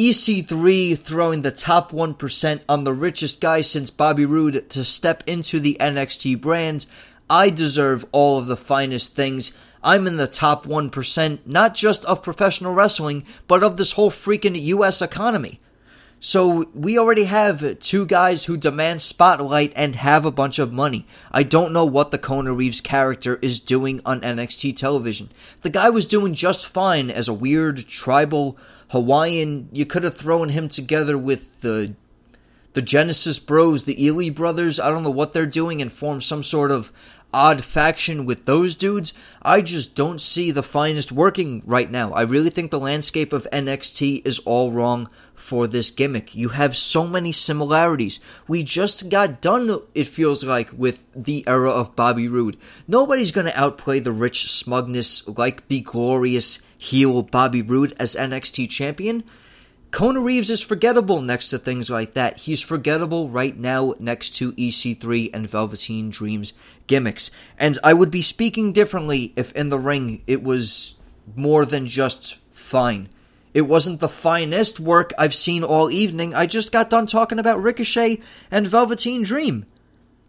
EC3 0.00 0.98
throwing 0.98 1.42
the 1.42 1.50
top 1.50 1.92
1% 1.92 2.60
on 2.66 2.84
the 2.84 2.92
richest 2.94 3.38
guy 3.38 3.60
since 3.60 3.90
Bobby 3.90 4.24
Roode 4.24 4.70
to 4.70 4.82
step 4.82 5.22
into 5.26 5.60
the 5.60 5.76
NXT 5.78 6.40
brand. 6.40 6.86
I 7.28 7.50
deserve 7.50 8.06
all 8.10 8.38
of 8.38 8.46
the 8.46 8.56
finest 8.56 9.14
things. 9.14 9.52
I'm 9.84 10.06
in 10.06 10.16
the 10.16 10.26
top 10.26 10.64
1%, 10.64 11.40
not 11.44 11.74
just 11.74 12.06
of 12.06 12.22
professional 12.22 12.72
wrestling, 12.72 13.26
but 13.46 13.62
of 13.62 13.76
this 13.76 13.92
whole 13.92 14.10
freaking 14.10 14.58
US 14.58 15.02
economy. 15.02 15.60
So 16.18 16.70
we 16.74 16.98
already 16.98 17.24
have 17.24 17.78
two 17.80 18.06
guys 18.06 18.44
who 18.46 18.56
demand 18.56 19.02
spotlight 19.02 19.70
and 19.76 19.96
have 19.96 20.24
a 20.24 20.30
bunch 20.30 20.58
of 20.58 20.72
money. 20.72 21.06
I 21.30 21.42
don't 21.42 21.74
know 21.74 21.84
what 21.84 22.10
the 22.10 22.18
Kona 22.18 22.54
Reeves 22.54 22.80
character 22.80 23.38
is 23.42 23.60
doing 23.60 24.00
on 24.06 24.22
NXT 24.22 24.76
television. 24.76 25.30
The 25.60 25.68
guy 25.68 25.90
was 25.90 26.06
doing 26.06 26.32
just 26.32 26.66
fine 26.66 27.10
as 27.10 27.28
a 27.28 27.34
weird 27.34 27.86
tribal 27.86 28.56
Hawaiian. 28.90 29.68
You 29.72 29.86
could 29.86 30.04
have 30.04 30.16
thrown 30.16 30.50
him 30.50 30.68
together 30.68 31.18
with 31.18 31.60
the 31.62 31.94
the 32.72 32.82
Genesis 32.82 33.40
Bros, 33.40 33.84
the 33.84 33.96
Ealy 33.96 34.32
brothers. 34.32 34.78
I 34.78 34.90
don't 34.90 35.02
know 35.02 35.10
what 35.10 35.32
they're 35.32 35.44
doing 35.44 35.82
and 35.82 35.90
form 35.90 36.20
some 36.20 36.44
sort 36.44 36.70
of 36.70 36.92
odd 37.32 37.64
faction 37.64 38.26
with 38.26 38.44
those 38.44 38.74
dudes, 38.74 39.12
I 39.42 39.60
just 39.60 39.94
don't 39.94 40.20
see 40.20 40.50
the 40.50 40.62
finest 40.62 41.12
working 41.12 41.62
right 41.64 41.90
now. 41.90 42.12
I 42.12 42.22
really 42.22 42.50
think 42.50 42.70
the 42.70 42.80
landscape 42.80 43.32
of 43.32 43.46
NXT 43.52 44.26
is 44.26 44.38
all 44.40 44.72
wrong 44.72 45.08
for 45.40 45.66
this 45.66 45.90
gimmick. 45.90 46.34
You 46.34 46.50
have 46.50 46.76
so 46.76 47.06
many 47.06 47.32
similarities. 47.32 48.20
We 48.46 48.62
just 48.62 49.08
got 49.08 49.40
done, 49.40 49.80
it 49.94 50.08
feels 50.08 50.44
like, 50.44 50.70
with 50.72 51.06
the 51.14 51.44
era 51.46 51.70
of 51.70 51.96
Bobby 51.96 52.28
Roode. 52.28 52.56
Nobody's 52.86 53.32
going 53.32 53.46
to 53.46 53.60
outplay 53.60 54.00
the 54.00 54.12
rich 54.12 54.50
smugness 54.50 55.26
like 55.26 55.66
the 55.68 55.80
glorious 55.80 56.58
heel 56.76 57.22
Bobby 57.22 57.62
Roode 57.62 57.94
as 57.98 58.14
NXT 58.14 58.68
champion. 58.70 59.24
Kona 59.90 60.20
Reeves 60.20 60.50
is 60.50 60.62
forgettable 60.62 61.20
next 61.20 61.48
to 61.48 61.58
things 61.58 61.90
like 61.90 62.14
that. 62.14 62.38
He's 62.38 62.60
forgettable 62.60 63.28
right 63.28 63.56
now 63.56 63.94
next 63.98 64.30
to 64.36 64.52
EC3 64.52 65.30
and 65.34 65.50
Velveteen 65.50 66.10
Dreams 66.10 66.52
gimmicks. 66.86 67.30
And 67.58 67.76
I 67.82 67.92
would 67.92 68.10
be 68.10 68.22
speaking 68.22 68.72
differently 68.72 69.32
if 69.34 69.50
in 69.52 69.68
the 69.68 69.78
ring 69.78 70.22
it 70.28 70.44
was 70.44 70.94
more 71.34 71.64
than 71.64 71.88
just 71.88 72.38
fine. 72.52 73.08
It 73.52 73.62
wasn't 73.62 74.00
the 74.00 74.08
finest 74.08 74.78
work 74.78 75.12
I've 75.18 75.34
seen 75.34 75.64
all 75.64 75.90
evening. 75.90 76.34
I 76.34 76.46
just 76.46 76.70
got 76.70 76.90
done 76.90 77.06
talking 77.06 77.38
about 77.38 77.60
Ricochet 77.60 78.20
and 78.50 78.66
Velveteen 78.66 79.22
Dream. 79.22 79.66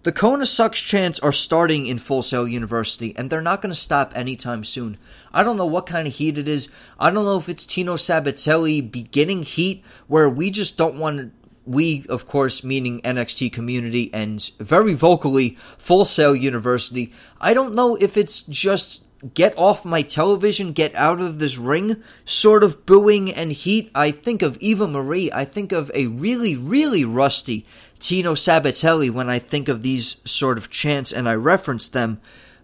The 0.03 0.11
Kona 0.11 0.47
sucks 0.47 0.79
chants 0.79 1.19
are 1.19 1.31
starting 1.31 1.85
in 1.85 1.99
Full 1.99 2.23
Sail 2.23 2.47
University, 2.47 3.13
and 3.15 3.29
they're 3.29 3.39
not 3.39 3.61
going 3.61 3.71
to 3.71 3.79
stop 3.79 4.11
anytime 4.15 4.63
soon. 4.63 4.97
I 5.31 5.43
don't 5.43 5.57
know 5.57 5.67
what 5.67 5.85
kind 5.85 6.07
of 6.07 6.15
heat 6.15 6.39
it 6.39 6.47
is. 6.47 6.69
I 6.99 7.11
don't 7.11 7.23
know 7.25 7.37
if 7.37 7.47
it's 7.47 7.67
Tino 7.67 7.95
Sabbatelli 7.95 8.91
beginning 8.91 9.43
heat, 9.43 9.83
where 10.07 10.27
we 10.27 10.49
just 10.49 10.75
don't 10.75 10.95
want 10.95 11.17
to. 11.19 11.31
We, 11.63 12.07
of 12.09 12.25
course, 12.25 12.63
meaning 12.63 13.01
NXT 13.01 13.53
community 13.53 14.09
and 14.11 14.41
very 14.59 14.95
vocally 14.95 15.59
Full 15.77 16.05
Sail 16.05 16.35
University. 16.35 17.13
I 17.39 17.53
don't 17.53 17.75
know 17.75 17.95
if 17.97 18.17
it's 18.17 18.41
just 18.41 19.03
get 19.33 19.57
off 19.57 19.85
my 19.85 20.01
television, 20.01 20.73
get 20.73 20.93
out 20.95 21.19
of 21.19 21.39
this 21.39 21.57
ring 21.57 22.03
sort 22.25 22.63
of 22.63 22.85
booing 22.85 23.31
and 23.31 23.51
heat. 23.51 23.91
I 23.93 24.11
think 24.11 24.41
of 24.41 24.57
Eva 24.59 24.87
Marie. 24.87 25.31
I 25.31 25.45
think 25.45 25.71
of 25.71 25.91
a 25.93 26.07
really, 26.07 26.55
really 26.57 27.05
rusty 27.05 27.65
Tino 27.99 28.33
Sabbatelli 28.33 29.11
when 29.11 29.29
I 29.29 29.39
think 29.39 29.69
of 29.69 29.81
these 29.81 30.17
sort 30.25 30.57
of 30.57 30.69
chants 30.69 31.11
and 31.11 31.29
I 31.29 31.35
reference 31.35 31.87
them. 31.87 32.19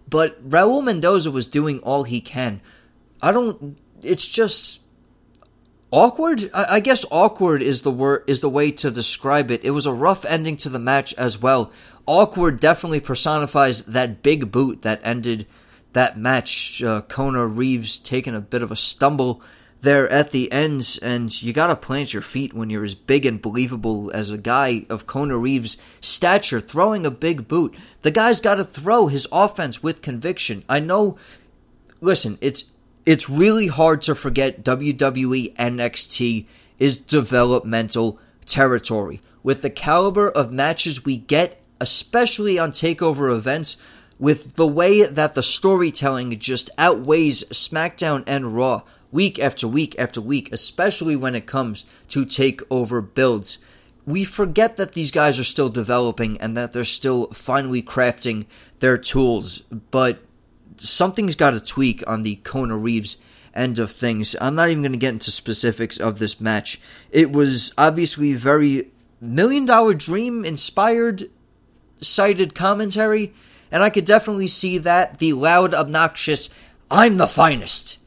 But 0.08 0.48
Raul 0.48 0.82
Mendoza 0.82 1.30
was 1.30 1.48
doing 1.48 1.78
all 1.80 2.04
he 2.04 2.20
can. 2.20 2.60
I 3.22 3.30
don't. 3.30 3.78
It's 4.02 4.26
just 4.26 4.80
awkward. 5.90 6.50
I 6.54 6.80
guess 6.80 7.04
awkward 7.10 7.62
is 7.62 7.82
the 7.82 7.90
word 7.90 8.24
is 8.26 8.40
the 8.40 8.50
way 8.50 8.70
to 8.72 8.90
describe 8.90 9.50
it. 9.50 9.64
It 9.64 9.70
was 9.70 9.86
a 9.86 9.92
rough 9.92 10.24
ending 10.24 10.56
to 10.58 10.68
the 10.68 10.78
match 10.78 11.14
as 11.14 11.40
well. 11.40 11.70
Awkward 12.06 12.58
definitely 12.58 13.00
personifies 13.00 13.82
that 13.82 14.22
big 14.22 14.50
boot 14.50 14.82
that 14.82 15.00
ended 15.04 15.46
that 15.98 16.16
match. 16.16 16.80
Uh, 16.80 17.00
Kona 17.02 17.44
Reeves 17.44 17.98
taking 17.98 18.36
a 18.36 18.40
bit 18.40 18.62
of 18.62 18.70
a 18.70 18.76
stumble 18.76 19.42
there 19.80 20.08
at 20.08 20.30
the 20.30 20.50
ends, 20.52 20.96
and 20.98 21.42
you 21.42 21.52
gotta 21.52 21.74
plant 21.74 22.12
your 22.12 22.22
feet 22.22 22.54
when 22.54 22.70
you're 22.70 22.84
as 22.84 22.94
big 22.94 23.26
and 23.26 23.42
believable 23.42 24.08
as 24.14 24.30
a 24.30 24.38
guy 24.38 24.86
of 24.88 25.08
Kona 25.08 25.36
Reeves' 25.36 25.76
stature 26.00 26.60
throwing 26.60 27.04
a 27.04 27.10
big 27.10 27.48
boot. 27.48 27.74
The 28.02 28.12
guy's 28.12 28.40
gotta 28.40 28.64
throw 28.64 29.08
his 29.08 29.26
offense 29.32 29.82
with 29.82 30.00
conviction. 30.00 30.64
I 30.68 30.78
know, 30.78 31.16
listen, 32.00 32.38
it's 32.40 32.66
it's 33.04 33.28
really 33.28 33.66
hard 33.66 34.02
to 34.02 34.14
forget 34.14 34.62
WWE 34.62 35.56
NXT 35.56 36.46
is 36.78 37.00
developmental 37.00 38.20
territory. 38.46 39.20
With 39.42 39.62
the 39.62 39.70
caliber 39.70 40.30
of 40.30 40.52
matches 40.52 41.04
we 41.04 41.16
get, 41.16 41.60
especially 41.80 42.56
on 42.56 42.70
takeover 42.70 43.34
events, 43.34 43.78
with 44.18 44.56
the 44.56 44.66
way 44.66 45.04
that 45.04 45.34
the 45.34 45.42
storytelling 45.42 46.38
just 46.38 46.70
outweighs 46.76 47.44
SmackDown 47.44 48.24
and 48.26 48.54
Raw 48.54 48.82
week 49.10 49.38
after 49.38 49.66
week 49.66 49.94
after 49.98 50.20
week, 50.20 50.52
especially 50.52 51.16
when 51.16 51.34
it 51.34 51.46
comes 51.46 51.84
to 52.08 52.26
takeover 52.26 53.06
builds. 53.14 53.58
We 54.04 54.24
forget 54.24 54.76
that 54.76 54.92
these 54.92 55.10
guys 55.10 55.38
are 55.38 55.44
still 55.44 55.68
developing 55.68 56.40
and 56.40 56.56
that 56.56 56.72
they're 56.72 56.84
still 56.84 57.28
finally 57.28 57.82
crafting 57.82 58.46
their 58.80 58.98
tools, 58.98 59.62
but 59.90 60.22
something's 60.76 61.34
got 61.36 61.50
to 61.50 61.60
tweak 61.60 62.02
on 62.06 62.22
the 62.22 62.36
Kona 62.36 62.76
Reeves 62.76 63.18
end 63.54 63.78
of 63.78 63.90
things. 63.90 64.36
I'm 64.40 64.54
not 64.54 64.68
even 64.68 64.82
going 64.82 64.92
to 64.92 64.98
get 64.98 65.12
into 65.12 65.30
specifics 65.30 65.98
of 65.98 66.18
this 66.18 66.40
match. 66.40 66.80
It 67.10 67.32
was 67.32 67.72
obviously 67.76 68.34
very 68.34 68.90
million 69.20 69.64
dollar 69.64 69.94
dream 69.94 70.44
inspired 70.44 71.28
cited 72.00 72.54
commentary, 72.54 73.34
and 73.70 73.82
I 73.82 73.90
could 73.90 74.04
definitely 74.04 74.46
see 74.46 74.78
that 74.78 75.18
the 75.18 75.32
loud, 75.32 75.74
obnoxious, 75.74 76.50
I'm 76.90 77.16
the 77.16 77.26
finest 77.26 77.98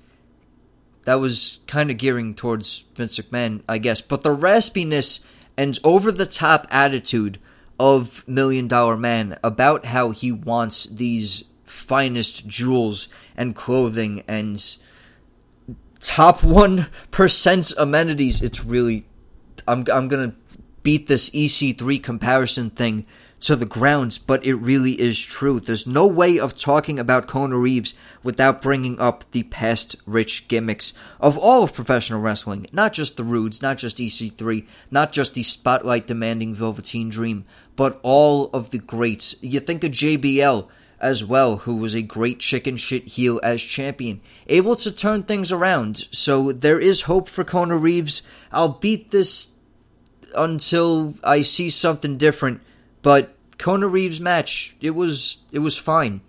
that 1.06 1.16
was 1.16 1.60
kind 1.68 1.90
of 1.90 1.98
gearing 1.98 2.34
towards 2.34 2.84
Vince 2.96 3.18
McMahon, 3.20 3.62
I 3.68 3.78
guess. 3.78 4.02
But 4.02 4.22
the 4.22 4.36
raspiness 4.36 5.24
and 5.58 5.78
over 5.84 6.12
the 6.12 6.26
top 6.26 6.68
attitude 6.70 7.40
of 7.80 8.28
Million 8.28 8.68
Dollar 8.68 8.98
Man 8.98 9.38
about 9.44 9.86
how 9.86 10.12
he 10.12 10.32
wants 10.32 10.86
these 10.86 11.44
finest 11.66 12.48
jewels 12.48 13.08
and 13.36 13.56
clothing 13.56 14.24
and 14.28 14.78
top 16.00 16.42
1% 16.42 17.74
amenities. 17.78 18.42
It's 18.42 18.64
really. 18.64 19.08
I'm, 19.68 19.86
I'm 19.94 20.08
going 20.08 20.32
to 20.32 20.36
beat 20.84 21.08
this 21.08 21.30
EC3 21.30 22.02
comparison 22.02 22.72
thing 22.72 23.06
to 23.42 23.56
the 23.56 23.66
grounds, 23.66 24.18
but 24.18 24.46
it 24.46 24.56
really 24.56 24.94
is 24.94 25.20
true. 25.20 25.60
There's 25.60 25.88
no 25.88 26.06
way 26.08 26.40
of 26.40 26.56
talking 26.56 27.00
about 27.00 27.28
Kona 27.28 27.58
Reeves 27.58 27.94
without 28.24 28.62
bringing 28.62 29.00
up 29.00 29.26
the 29.32 29.44
past 29.44 29.96
rich 30.06 30.48
gimmicks 30.48 30.94
of 31.20 31.38
all 31.38 31.64
of 31.64 31.74
professional 31.74 32.22
wrestling. 32.22 32.68
Not 32.72 32.94
just 32.94 33.18
the 33.18 33.24
Roodes, 33.24 33.62
not 33.62 33.78
just 33.78 33.98
EC3, 33.98 34.66
not 34.92 35.12
just 35.12 35.34
the 35.34 35.44
spotlight 35.44 36.08
demanding 36.08 36.54
Velveteen 36.54 37.10
Dream, 37.10 37.46
but 37.76 38.00
all 38.04 38.50
of 38.54 38.70
the 38.70 38.80
greats. 38.80 39.36
You 39.42 39.60
think 39.60 39.84
of 39.84 39.92
JBL 39.92 40.68
as 41.00 41.26
well, 41.26 41.58
who 41.58 41.78
was 41.78 41.96
a 41.96 42.04
great 42.04 42.40
chicken 42.40 42.78
shit 42.78 43.08
heel 43.08 43.40
as 43.42 43.62
champion, 43.62 44.22
able 44.46 44.76
to 44.76 44.92
turn 44.92 45.24
things 45.24 45.52
around. 45.52 46.08
So 46.12 46.52
there 46.52 46.80
is 46.80 47.02
hope 47.04 47.28
for 47.28 47.44
Kona 47.44 47.76
Reeves. 47.76 48.22
I'll 48.52 48.70
beat 48.70 49.10
this 49.10 49.50
until 50.36 51.16
I 51.24 51.42
see 51.42 51.72
something 51.72 52.18
different 52.18 52.62
but 53.02 53.36
Kona 53.58 53.88
Reeves' 53.88 54.20
match, 54.20 54.76
it 54.82 54.92
was 54.92 55.38
it 55.52 55.60
was 55.60 55.78
fine. 55.78 56.22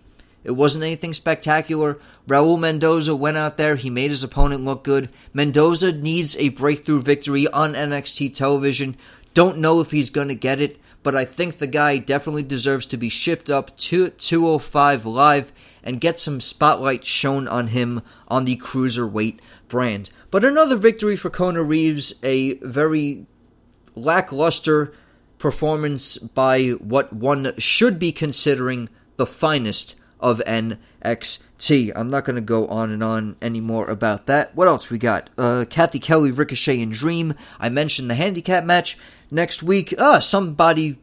It 0.44 0.52
wasn't 0.52 0.84
anything 0.84 1.12
spectacular. 1.12 1.98
Raul 2.26 2.58
Mendoza 2.58 3.14
went 3.14 3.36
out 3.36 3.56
there, 3.56 3.76
he 3.76 3.90
made 3.90 4.10
his 4.10 4.24
opponent 4.24 4.64
look 4.64 4.82
good. 4.82 5.08
Mendoza 5.32 5.92
needs 5.92 6.36
a 6.36 6.48
breakthrough 6.50 7.00
victory 7.00 7.46
on 7.48 7.74
NXT 7.74 8.34
television. 8.34 8.96
Don't 9.34 9.58
know 9.58 9.80
if 9.80 9.92
he's 9.92 10.10
going 10.10 10.28
to 10.28 10.34
get 10.34 10.60
it, 10.60 10.78
but 11.02 11.16
I 11.16 11.24
think 11.24 11.58
the 11.58 11.66
guy 11.66 11.98
definitely 11.98 12.42
deserves 12.42 12.86
to 12.86 12.96
be 12.96 13.08
shipped 13.08 13.50
up 13.50 13.76
to 13.78 14.10
205 14.10 15.06
live 15.06 15.52
and 15.82 16.00
get 16.00 16.18
some 16.18 16.40
spotlight 16.40 17.04
shown 17.04 17.48
on 17.48 17.68
him 17.68 18.02
on 18.28 18.44
the 18.44 18.56
cruiserweight 18.56 19.38
brand. 19.68 20.10
But 20.30 20.44
another 20.44 20.76
victory 20.76 21.16
for 21.16 21.30
Kona 21.30 21.62
Reeves, 21.62 22.14
a 22.22 22.54
very 22.58 23.26
lackluster 23.94 24.92
performance 25.42 26.16
by 26.18 26.68
what 26.68 27.12
one 27.12 27.52
should 27.58 27.98
be 27.98 28.12
considering 28.12 28.88
the 29.16 29.26
finest 29.26 29.96
of 30.20 30.40
NXT. 30.46 31.92
I'm 31.96 32.08
not 32.08 32.24
going 32.24 32.36
to 32.36 32.40
go 32.40 32.68
on 32.68 32.92
and 32.92 33.02
on 33.02 33.36
anymore 33.42 33.90
about 33.90 34.26
that. 34.26 34.54
What 34.54 34.68
else 34.68 34.88
we 34.88 34.98
got? 34.98 35.28
Uh, 35.36 35.64
Cathy 35.68 35.98
Kelley, 35.98 36.30
Ricochet, 36.30 36.80
and 36.80 36.92
Dream. 36.92 37.34
I 37.58 37.68
mentioned 37.68 38.08
the 38.08 38.14
handicap 38.14 38.64
match 38.64 38.96
next 39.32 39.64
week. 39.64 39.92
Uh, 39.98 40.20
somebody, 40.20 41.00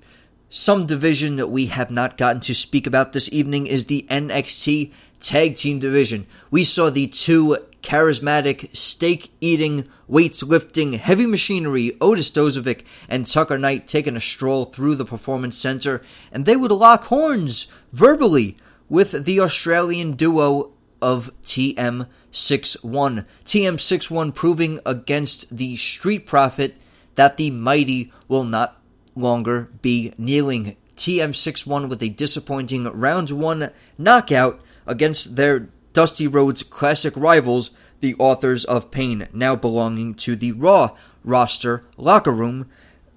some 0.50 0.88
division 0.88 1.36
that 1.36 1.48
we 1.48 1.66
have 1.66 1.92
not 1.92 2.18
gotten 2.18 2.42
to 2.44 2.56
speak 2.56 2.88
about 2.88 3.12
this 3.12 3.30
evening 3.34 3.68
is 3.68 3.86
the 3.86 4.08
NXT 4.10 4.94
Tag 5.20 5.58
Team 5.58 5.80
Division. 5.80 6.26
We 6.50 6.64
saw 6.64 6.90
the 6.90 7.08
two 7.08 7.58
charismatic, 7.82 8.76
steak 8.76 9.32
eating, 9.42 9.88
weights 10.08 10.44
lifting, 10.44 10.94
heavy 10.94 11.26
machinery, 11.26 11.96
Otis 12.02 12.32
Dozovic 12.32 12.84
and 13.08 13.26
Tucker 13.26 13.58
Knight 13.58 13.88
taking 13.88 14.16
a 14.16 14.22
stroll 14.22 14.66
through 14.66 14.96
the 14.96 15.06
Performance 15.06 15.58
Center, 15.58 16.02
and 16.32 16.46
they 16.46 16.56
would 16.56 16.72
lock 16.72 17.06
horns 17.06 17.68
verbally 17.94 18.58
with 18.90 19.26
the 19.26 19.40
Australian 19.40 20.14
duo 20.14 20.72
of 21.02 21.32
TM61. 21.44 23.26
TM61 23.46 24.36
proving 24.36 24.80
against 24.86 25.56
the 25.56 25.78
Street 25.78 26.26
Profit 26.26 26.76
that 27.16 27.38
the 27.38 27.52
mighty 27.52 28.12
will 28.28 28.44
not 28.44 28.82
longer 29.16 29.70
be 29.82 30.14
kneeling. 30.18 30.76
TM61 30.98 31.88
with 31.90 32.02
a 32.04 32.10
disappointing 32.10 32.84
round 32.86 33.30
one 33.32 33.72
knockout 33.98 34.60
against 34.86 35.36
their 35.36 35.70
Dusty 35.94 36.28
Rhodes 36.28 36.64
classic 36.64 37.14
rivals, 37.16 37.72
the 38.00 38.16
authors 38.16 38.66
of 38.66 38.92
Pain, 38.92 39.28
now 39.34 39.56
belonging 39.56 40.14
to 40.16 40.36
the 40.36 40.52
Raw 40.52 40.96
roster 41.24 41.86
locker 41.98 42.32
room. 42.32 42.70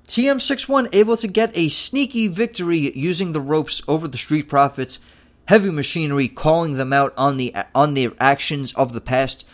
TM61 0.08 0.88
able 0.92 1.16
to 1.16 1.28
get 1.28 1.56
a 1.56 1.68
sneaky 1.68 2.28
victory 2.28 2.92
using 2.96 3.32
the 3.32 3.40
ropes 3.40 3.82
over 3.86 4.08
the 4.08 4.18
Street 4.18 4.48
Profits, 4.48 4.98
Heavy 5.46 5.70
Machinery 5.70 6.28
calling 6.28 6.72
them 6.72 6.92
out 6.92 7.12
on 7.16 7.36
the 7.36 7.54
on 7.74 7.94
their 7.94 8.12
actions 8.18 8.72
of 8.74 8.92
the 8.92 9.00
past. 9.00 9.44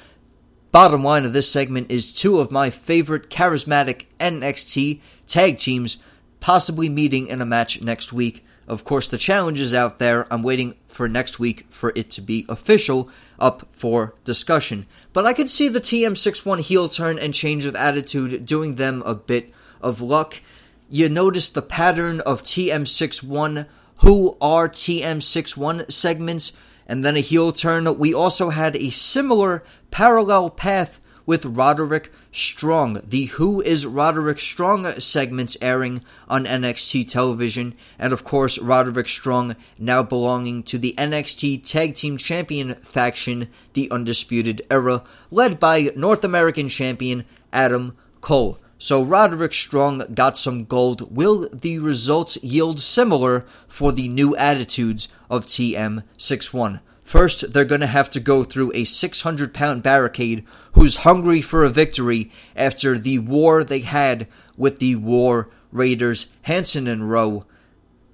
Bottom 0.71 1.03
line 1.03 1.25
of 1.25 1.33
this 1.33 1.51
segment 1.51 1.91
is 1.91 2.15
two 2.15 2.41
of 2.41 2.51
my 2.51 2.71
favorite 2.71 3.31
charismatic 3.31 4.05
NXT 4.21 5.01
tag 5.27 5.59
teams 5.59 5.99
possibly 6.41 6.89
meeting 6.89 7.27
in 7.27 7.41
a 7.41 7.47
match 7.47 7.81
next 7.81 8.13
week. 8.13 8.45
Of 8.67 8.85
course, 8.85 9.09
the 9.09 9.19
challenge 9.19 9.61
is 9.61 9.75
out 9.75 9.99
there. 9.99 10.33
I'm 10.33 10.43
waiting 10.43 10.75
for 10.99 11.09
next 11.09 11.39
week 11.39 11.65
for 11.71 11.93
it 11.95 12.11
to 12.11 12.21
be 12.21 12.45
official 12.49 13.09
up 13.39 13.69
for 13.71 14.17
discussion. 14.25 14.85
But 15.13 15.27
I 15.27 15.33
could 15.33 15.49
see 15.49 15.69
the 15.69 15.81
TM61 15.81 16.59
heel 16.59 16.89
turn 16.89 17.21
and 17.21 17.33
change 17.33 17.67
of 17.67 17.77
attitude 17.77 18.45
doing 18.45 18.75
them 18.75 19.05
a 19.07 19.15
bit 19.15 19.53
of 19.81 20.01
luck. 20.01 20.43
You 20.91 21.09
notice 21.09 21.51
the 21.51 21.63
pattern 21.63 22.19
of 22.23 22.43
TM61, 22.43 23.69
who 23.99 24.37
are 24.41 24.69
TM61 24.69 25.93
segments, 25.93 26.51
and 26.89 27.05
then 27.05 27.17
a 27.17 27.21
heel 27.21 27.53
turn. 27.53 27.97
We 27.97 28.13
also 28.13 28.51
had 28.51 28.75
a 28.75 28.91
similar 28.91 29.63
parallel 29.93 30.51
path 30.51 31.01
with 31.29 31.45
Roderick 31.45 32.11
Strong. 32.33 33.03
The 33.07 33.27
Who 33.27 33.61
is 33.61 33.85
Roderick 33.85 34.39
Strong 34.39 34.99
segments 34.99 35.59
airing 35.61 36.03
on 36.27 36.47
NXT 36.47 37.07
television, 37.07 37.75
and 37.99 38.15
of 38.15 38.25
course, 38.25 38.59
Roderick 38.59 39.09
Strong 39.09 39.55
now 39.79 40.03
belonging 40.03 40.63
to 40.63 40.79
the 40.79 40.95
NXT 40.97 41.65
Tag 41.65 41.97
Team 41.97 42.17
Champion 42.17 42.77
faction, 42.77 43.49
the 43.75 43.91
Undisputed 43.91 44.63
Era, 44.71 45.05
led 45.31 45.61
by 45.61 45.91
North 45.95 46.25
American 46.25 46.67
Champion 46.67 47.27
Adam 47.53 47.95
Cole. 48.23 48.59
So 48.79 49.03
Roderick 49.03 49.53
Strong 49.53 50.15
got 50.15 50.39
some 50.39 50.65
gold. 50.65 51.15
Will 51.15 51.47
the 51.53 51.79
results 51.79 52.43
yield 52.43 52.81
similar 52.81 53.45
for 53.69 53.93
the 53.93 54.09
new 54.09 54.35
attitudes 54.35 55.09
of 55.29 55.45
TM61? 55.45 56.81
First, 57.09 57.55
they're 57.55 57.65
going 57.65 57.81
to 57.81 57.87
have 57.87 58.11
to 58.11 58.21
go 58.21 58.45
through 58.45 58.71
a 58.75 58.85
600 58.85 59.55
pound 59.55 59.83
barricade 59.83 60.45
who's 60.73 60.97
hungry 60.99 61.41
for 61.41 61.65
a 61.65 61.71
victory 61.71 62.31
after 62.55 62.99
the 62.99 63.19
war 63.19 63.65
they 63.65 63.79
had 63.79 64.29
with 64.59 64.79
the 64.79 64.95
War 64.97 65.49
Raiders, 65.73 66.27
Hanson 66.43 66.87
and 66.87 67.11
Rowe, 67.11 67.47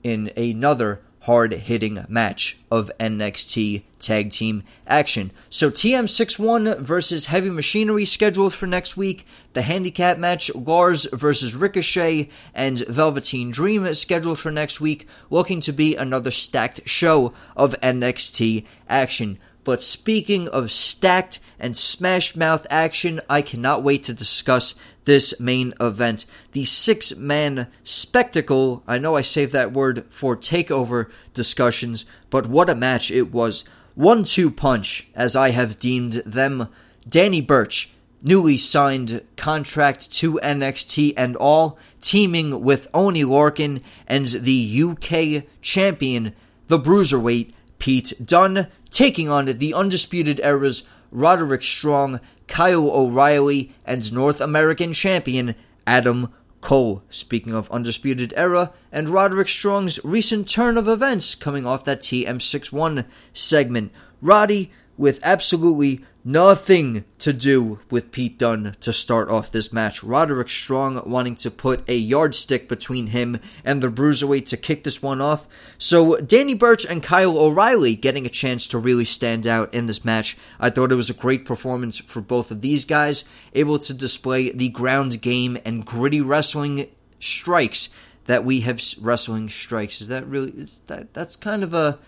in 0.04 0.30
another 0.36 1.00
hard 1.24 1.54
hitting 1.54 2.04
match 2.06 2.58
of 2.70 2.90
NXT 3.00 3.82
tag 3.98 4.30
team 4.30 4.62
action. 4.86 5.30
So 5.48 5.70
TM61 5.70 6.80
versus 6.80 7.26
Heavy 7.26 7.48
Machinery 7.48 8.04
scheduled 8.04 8.52
for 8.52 8.66
next 8.66 8.98
week. 8.98 9.26
The 9.54 9.62
handicap 9.62 10.18
match 10.18 10.54
Lars 10.54 11.06
versus 11.12 11.54
Ricochet 11.54 12.28
and 12.54 12.80
Velveteen 12.80 13.50
Dream 13.50 13.92
scheduled 13.94 14.38
for 14.38 14.50
next 14.50 14.82
week. 14.82 15.08
Looking 15.30 15.60
to 15.62 15.72
be 15.72 15.96
another 15.96 16.30
stacked 16.30 16.86
show 16.86 17.32
of 17.56 17.74
NXT 17.80 18.66
action. 18.86 19.38
But 19.64 19.82
speaking 19.82 20.48
of 20.48 20.70
stacked 20.70 21.40
and 21.58 21.76
smash 21.76 22.36
mouth 22.36 22.66
action, 22.70 23.20
I 23.28 23.42
cannot 23.42 23.82
wait 23.82 24.04
to 24.04 24.14
discuss 24.14 24.74
this 25.04 25.38
main 25.40 25.74
event. 25.80 26.26
The 26.52 26.64
six 26.64 27.16
man 27.16 27.68
spectacle. 27.82 28.82
I 28.86 28.98
know 28.98 29.16
I 29.16 29.22
saved 29.22 29.52
that 29.52 29.72
word 29.72 30.04
for 30.10 30.36
takeover 30.36 31.10
discussions, 31.32 32.04
but 32.30 32.46
what 32.46 32.70
a 32.70 32.74
match 32.74 33.10
it 33.10 33.32
was. 33.32 33.64
One 33.94 34.24
two 34.24 34.50
punch, 34.50 35.08
as 35.14 35.36
I 35.36 35.50
have 35.50 35.78
deemed 35.78 36.14
them. 36.26 36.68
Danny 37.08 37.40
Burch, 37.40 37.90
newly 38.22 38.56
signed 38.56 39.22
contract 39.36 40.10
to 40.12 40.40
NXT 40.42 41.14
and 41.16 41.36
all, 41.36 41.78
teaming 42.00 42.62
with 42.62 42.88
Oney 42.92 43.24
Lorcan 43.24 43.82
and 44.06 44.28
the 44.28 44.82
UK 44.82 45.44
champion, 45.60 46.34
the 46.66 46.78
Bruiserweight, 46.78 47.52
Pete 47.78 48.14
Dunne, 48.24 48.68
taking 48.94 49.28
on 49.28 49.46
the 49.46 49.74
Undisputed 49.74 50.40
Era's 50.40 50.84
Roderick 51.10 51.62
Strong 51.62 52.20
Kyle 52.46 52.90
O'Reilly, 52.90 53.72
and 53.84 54.12
North 54.12 54.40
American 54.40 54.92
champion 54.92 55.54
Adam 55.86 56.32
Cole. 56.60 57.02
Speaking 57.10 57.54
of 57.54 57.70
Undisputed 57.70 58.32
Era 58.36 58.72
and 58.92 59.08
Roderick 59.08 59.48
Strong's 59.48 60.02
recent 60.04 60.48
turn 60.48 60.76
of 60.76 60.88
events 60.88 61.34
coming 61.34 61.66
off 61.66 61.84
that 61.84 62.00
TM61 62.00 63.04
segment. 63.32 63.92
Roddy 64.22 64.72
with 64.96 65.20
absolutely 65.22 66.04
nothing 66.24 67.04
to 67.18 67.32
do 67.32 67.78
with 67.90 68.10
Pete 68.10 68.38
Dunne 68.38 68.74
to 68.80 68.92
start 68.92 69.28
off 69.28 69.50
this 69.50 69.72
match. 69.72 70.02
Roderick 70.02 70.48
Strong 70.48 71.02
wanting 71.04 71.36
to 71.36 71.50
put 71.50 71.88
a 71.88 71.94
yardstick 71.94 72.68
between 72.68 73.08
him 73.08 73.38
and 73.64 73.82
the 73.82 73.88
Bruiserweight 73.88 74.46
to 74.46 74.56
kick 74.56 74.84
this 74.84 75.02
one 75.02 75.20
off. 75.20 75.46
So 75.76 76.16
Danny 76.16 76.54
Burch 76.54 76.86
and 76.86 77.02
Kyle 77.02 77.38
O'Reilly 77.38 77.94
getting 77.94 78.24
a 78.24 78.30
chance 78.30 78.66
to 78.68 78.78
really 78.78 79.04
stand 79.04 79.46
out 79.46 79.72
in 79.74 79.86
this 79.86 80.04
match. 80.04 80.36
I 80.58 80.70
thought 80.70 80.92
it 80.92 80.96
was 80.96 81.10
a 81.10 81.14
great 81.14 81.44
performance 81.44 81.98
for 81.98 82.22
both 82.22 82.50
of 82.50 82.62
these 82.62 82.86
guys, 82.86 83.24
able 83.54 83.78
to 83.80 83.92
display 83.92 84.50
the 84.50 84.70
ground 84.70 85.20
game 85.20 85.58
and 85.64 85.84
gritty 85.84 86.22
wrestling 86.22 86.88
strikes 87.20 87.90
that 88.26 88.44
we 88.44 88.60
have 88.60 88.80
wrestling 89.00 89.50
strikes. 89.50 90.00
Is 90.00 90.08
that 90.08 90.26
really 90.26 90.52
is 90.52 90.80
that 90.86 91.12
that's 91.12 91.36
kind 91.36 91.62
of 91.62 91.74
a 91.74 91.98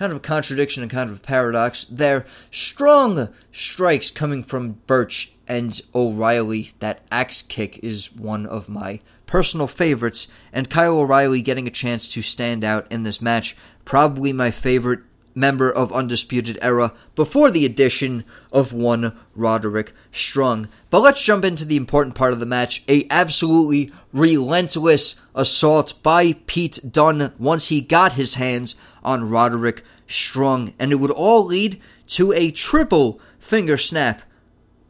kind 0.00 0.12
of 0.12 0.16
a 0.16 0.20
contradiction 0.20 0.82
and 0.82 0.90
kind 0.90 1.10
of 1.10 1.16
a 1.18 1.20
paradox 1.20 1.84
there. 1.84 2.24
Strong 2.50 3.28
strikes 3.52 4.10
coming 4.10 4.42
from 4.42 4.80
Burch 4.86 5.34
and 5.46 5.78
O'Reilly. 5.94 6.72
That 6.78 7.02
axe 7.12 7.42
kick 7.42 7.78
is 7.82 8.10
one 8.10 8.46
of 8.46 8.66
my 8.66 9.00
personal 9.26 9.66
favorites, 9.66 10.26
and 10.54 10.70
Kyle 10.70 10.98
O'Reilly 10.98 11.42
getting 11.42 11.66
a 11.66 11.70
chance 11.70 12.08
to 12.08 12.22
stand 12.22 12.64
out 12.64 12.90
in 12.90 13.02
this 13.02 13.20
match. 13.20 13.54
Probably 13.84 14.32
my 14.32 14.50
favorite 14.50 15.00
member 15.34 15.70
of 15.70 15.92
Undisputed 15.92 16.58
Era 16.62 16.94
before 17.14 17.50
the 17.50 17.66
addition 17.66 18.24
of 18.50 18.72
one 18.72 19.14
Roderick 19.34 19.92
Strong. 20.10 20.68
But 20.88 21.00
let's 21.00 21.22
jump 21.22 21.44
into 21.44 21.66
the 21.66 21.76
important 21.76 22.14
part 22.14 22.32
of 22.32 22.40
the 22.40 22.46
match. 22.46 22.84
A 22.88 23.06
absolutely 23.10 23.92
relentless 24.14 25.20
assault 25.34 26.02
by 26.02 26.32
Pete 26.46 26.80
Dunne 26.90 27.34
once 27.38 27.68
he 27.68 27.82
got 27.82 28.14
his 28.14 28.36
hands 28.36 28.74
on 29.02 29.28
Roderick 29.28 29.84
Strong, 30.06 30.74
and 30.78 30.92
it 30.92 30.96
would 30.96 31.10
all 31.10 31.44
lead 31.44 31.80
to 32.08 32.32
a 32.32 32.50
triple 32.50 33.20
finger 33.38 33.76
snap. 33.76 34.22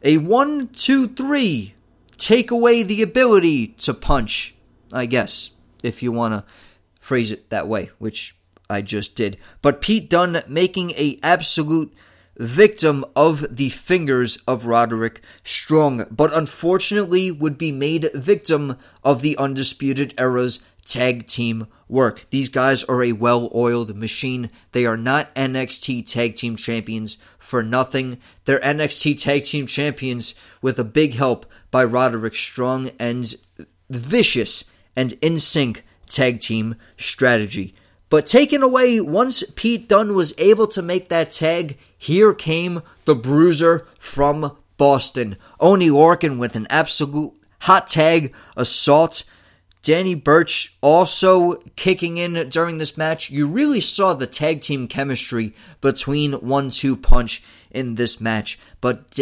A 0.03 0.17
one, 0.17 0.67
two, 0.69 1.07
three. 1.07 1.75
Take 2.17 2.51
away 2.51 2.83
the 2.83 3.01
ability 3.01 3.67
to 3.79 3.93
punch, 3.93 4.55
I 4.91 5.05
guess, 5.05 5.51
if 5.83 6.01
you 6.03 6.11
want 6.11 6.33
to 6.33 6.43
phrase 6.99 7.31
it 7.31 7.49
that 7.49 7.67
way, 7.67 7.91
which 7.97 8.35
I 8.69 8.81
just 8.81 9.15
did. 9.15 9.37
But 9.61 9.81
Pete 9.81 10.09
Dunne 10.09 10.43
making 10.47 10.91
a 10.91 11.19
absolute 11.21 11.93
victim 12.37 13.03
of 13.15 13.45
the 13.55 13.69
fingers 13.69 14.37
of 14.47 14.65
Roderick 14.65 15.21
Strong, 15.43 16.05
but 16.09 16.33
unfortunately 16.33 17.29
would 17.31 17.57
be 17.57 17.71
made 17.71 18.09
victim 18.13 18.77
of 19.03 19.21
the 19.21 19.37
Undisputed 19.37 20.13
Era's 20.17 20.59
tag 20.85 21.27
team 21.27 21.67
work. 21.91 22.25
These 22.29 22.49
guys 22.49 22.83
are 22.85 23.03
a 23.03 23.11
well 23.11 23.51
oiled 23.53 23.95
machine. 23.95 24.49
They 24.71 24.85
are 24.85 24.97
not 24.97 25.33
NXT 25.35 26.07
tag 26.07 26.35
team 26.35 26.55
champions 26.55 27.17
for 27.37 27.61
nothing. 27.61 28.17
They're 28.45 28.59
NXT 28.59 29.21
tag 29.21 29.43
team 29.43 29.67
champions 29.67 30.33
with 30.61 30.79
a 30.79 30.85
big 30.85 31.13
help 31.13 31.45
by 31.69 31.83
Roderick 31.83 32.35
Strong 32.35 32.91
and 32.99 33.35
vicious 33.89 34.63
and 34.95 35.13
in 35.21 35.37
sync 35.37 35.83
tag 36.07 36.39
team 36.39 36.75
strategy. 36.97 37.75
But 38.09 38.27
taken 38.27 38.61
away 38.61 38.99
once 38.99 39.43
Pete 39.55 39.87
Dunne 39.87 40.13
was 40.13 40.33
able 40.37 40.67
to 40.67 40.81
make 40.81 41.07
that 41.09 41.31
tag, 41.31 41.77
here 41.97 42.33
came 42.33 42.81
the 43.05 43.15
bruiser 43.15 43.87
from 43.99 44.57
Boston. 44.75 45.37
Oney 45.59 45.89
Lorcan 45.89 46.37
with 46.37 46.55
an 46.55 46.67
absolute 46.69 47.33
hot 47.59 47.87
tag 47.87 48.33
assault 48.57 49.23
Danny 49.83 50.15
Burch 50.15 50.77
also 50.81 51.53
kicking 51.75 52.17
in 52.17 52.49
during 52.49 52.77
this 52.77 52.97
match. 52.97 53.29
You 53.29 53.47
really 53.47 53.81
saw 53.81 54.13
the 54.13 54.27
tag 54.27 54.61
team 54.61 54.87
chemistry 54.87 55.55
between 55.81 56.33
1 56.33 56.69
2 56.69 56.95
Punch 56.97 57.43
in 57.71 57.95
this 57.95 58.21
match. 58.21 58.59
But 58.79 59.19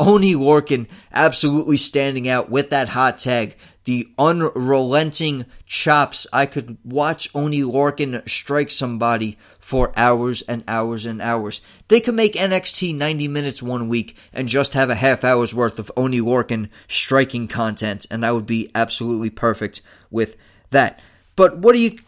Oney 0.00 0.34
Lorcan 0.34 0.86
absolutely 1.12 1.76
standing 1.76 2.28
out 2.28 2.50
with 2.50 2.70
that 2.70 2.90
hot 2.90 3.18
tag 3.18 3.56
the 3.84 4.08
unrelenting 4.18 5.46
chops. 5.66 6.26
I 6.32 6.46
could 6.46 6.78
watch 6.84 7.28
Oney 7.34 7.62
Lorcan 7.62 8.28
strike 8.28 8.70
somebody 8.70 9.38
for 9.70 9.92
hours 9.96 10.42
and 10.42 10.64
hours 10.66 11.06
and 11.06 11.22
hours. 11.22 11.60
They 11.86 12.00
could 12.00 12.16
make 12.16 12.34
NXT 12.34 12.92
90 12.96 13.28
minutes 13.28 13.62
one 13.62 13.88
week 13.88 14.16
and 14.32 14.48
just 14.48 14.74
have 14.74 14.90
a 14.90 14.96
half 14.96 15.22
hour's 15.22 15.54
worth 15.54 15.78
of 15.78 15.92
Oney 15.96 16.20
Lorcan 16.20 16.70
striking 16.88 17.46
content, 17.46 18.04
and 18.10 18.26
I 18.26 18.32
would 18.32 18.46
be 18.46 18.68
absolutely 18.74 19.30
perfect 19.30 19.80
with 20.10 20.34
that. 20.70 20.98
But 21.36 21.58
what 21.58 21.74
do 21.74 21.78
you. 21.78 21.98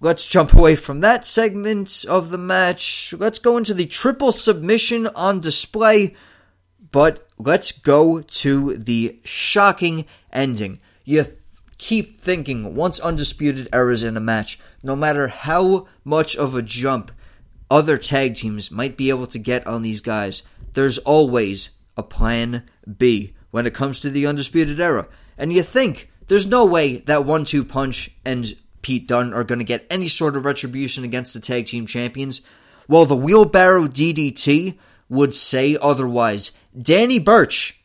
Let's 0.00 0.26
jump 0.26 0.52
away 0.52 0.76
from 0.76 1.00
that 1.00 1.24
segment 1.24 2.04
of 2.06 2.28
the 2.28 2.36
match. 2.36 3.14
Let's 3.16 3.38
go 3.38 3.56
into 3.56 3.72
the 3.72 3.86
triple 3.86 4.30
submission 4.30 5.06
on 5.08 5.40
display. 5.40 6.14
But 6.92 7.26
let's 7.38 7.72
go 7.72 8.20
to 8.20 8.76
the 8.76 9.18
shocking 9.24 10.04
ending 10.30 10.78
you 11.08 11.24
th- 11.24 11.36
keep 11.78 12.20
thinking 12.20 12.74
once 12.74 13.00
undisputed 13.00 13.66
Era's 13.72 14.02
in 14.02 14.14
a 14.14 14.20
match, 14.20 14.60
no 14.82 14.96
matter 14.96 15.28
how 15.28 15.86
much 16.04 16.36
of 16.36 16.54
a 16.54 16.62
jump 16.62 17.12
other 17.70 17.98
tag 17.98 18.34
teams 18.34 18.70
might 18.70 18.96
be 18.96 19.10
able 19.10 19.26
to 19.26 19.38
get 19.38 19.66
on 19.66 19.82
these 19.82 20.00
guys, 20.00 20.42
there's 20.72 20.98
always 20.98 21.70
a 21.96 22.02
plan 22.02 22.62
B 22.96 23.34
when 23.50 23.66
it 23.66 23.74
comes 23.74 24.00
to 24.00 24.10
the 24.10 24.26
undisputed 24.26 24.80
era. 24.80 25.06
And 25.36 25.52
you 25.52 25.62
think 25.62 26.10
there's 26.26 26.46
no 26.46 26.64
way 26.64 26.98
that 26.98 27.24
one 27.24 27.44
two 27.44 27.64
punch 27.64 28.10
and 28.24 28.54
Pete 28.82 29.08
Dunne 29.08 29.34
are 29.34 29.44
going 29.44 29.58
to 29.58 29.64
get 29.64 29.86
any 29.90 30.08
sort 30.08 30.36
of 30.36 30.44
retribution 30.44 31.04
against 31.04 31.34
the 31.34 31.40
tag 31.40 31.66
team 31.66 31.86
champions. 31.86 32.40
Well, 32.86 33.04
the 33.04 33.16
wheelbarrow 33.16 33.88
DDT 33.88 34.78
would 35.08 35.34
say 35.34 35.76
otherwise. 35.80 36.52
Danny 36.80 37.18
Burch 37.18 37.78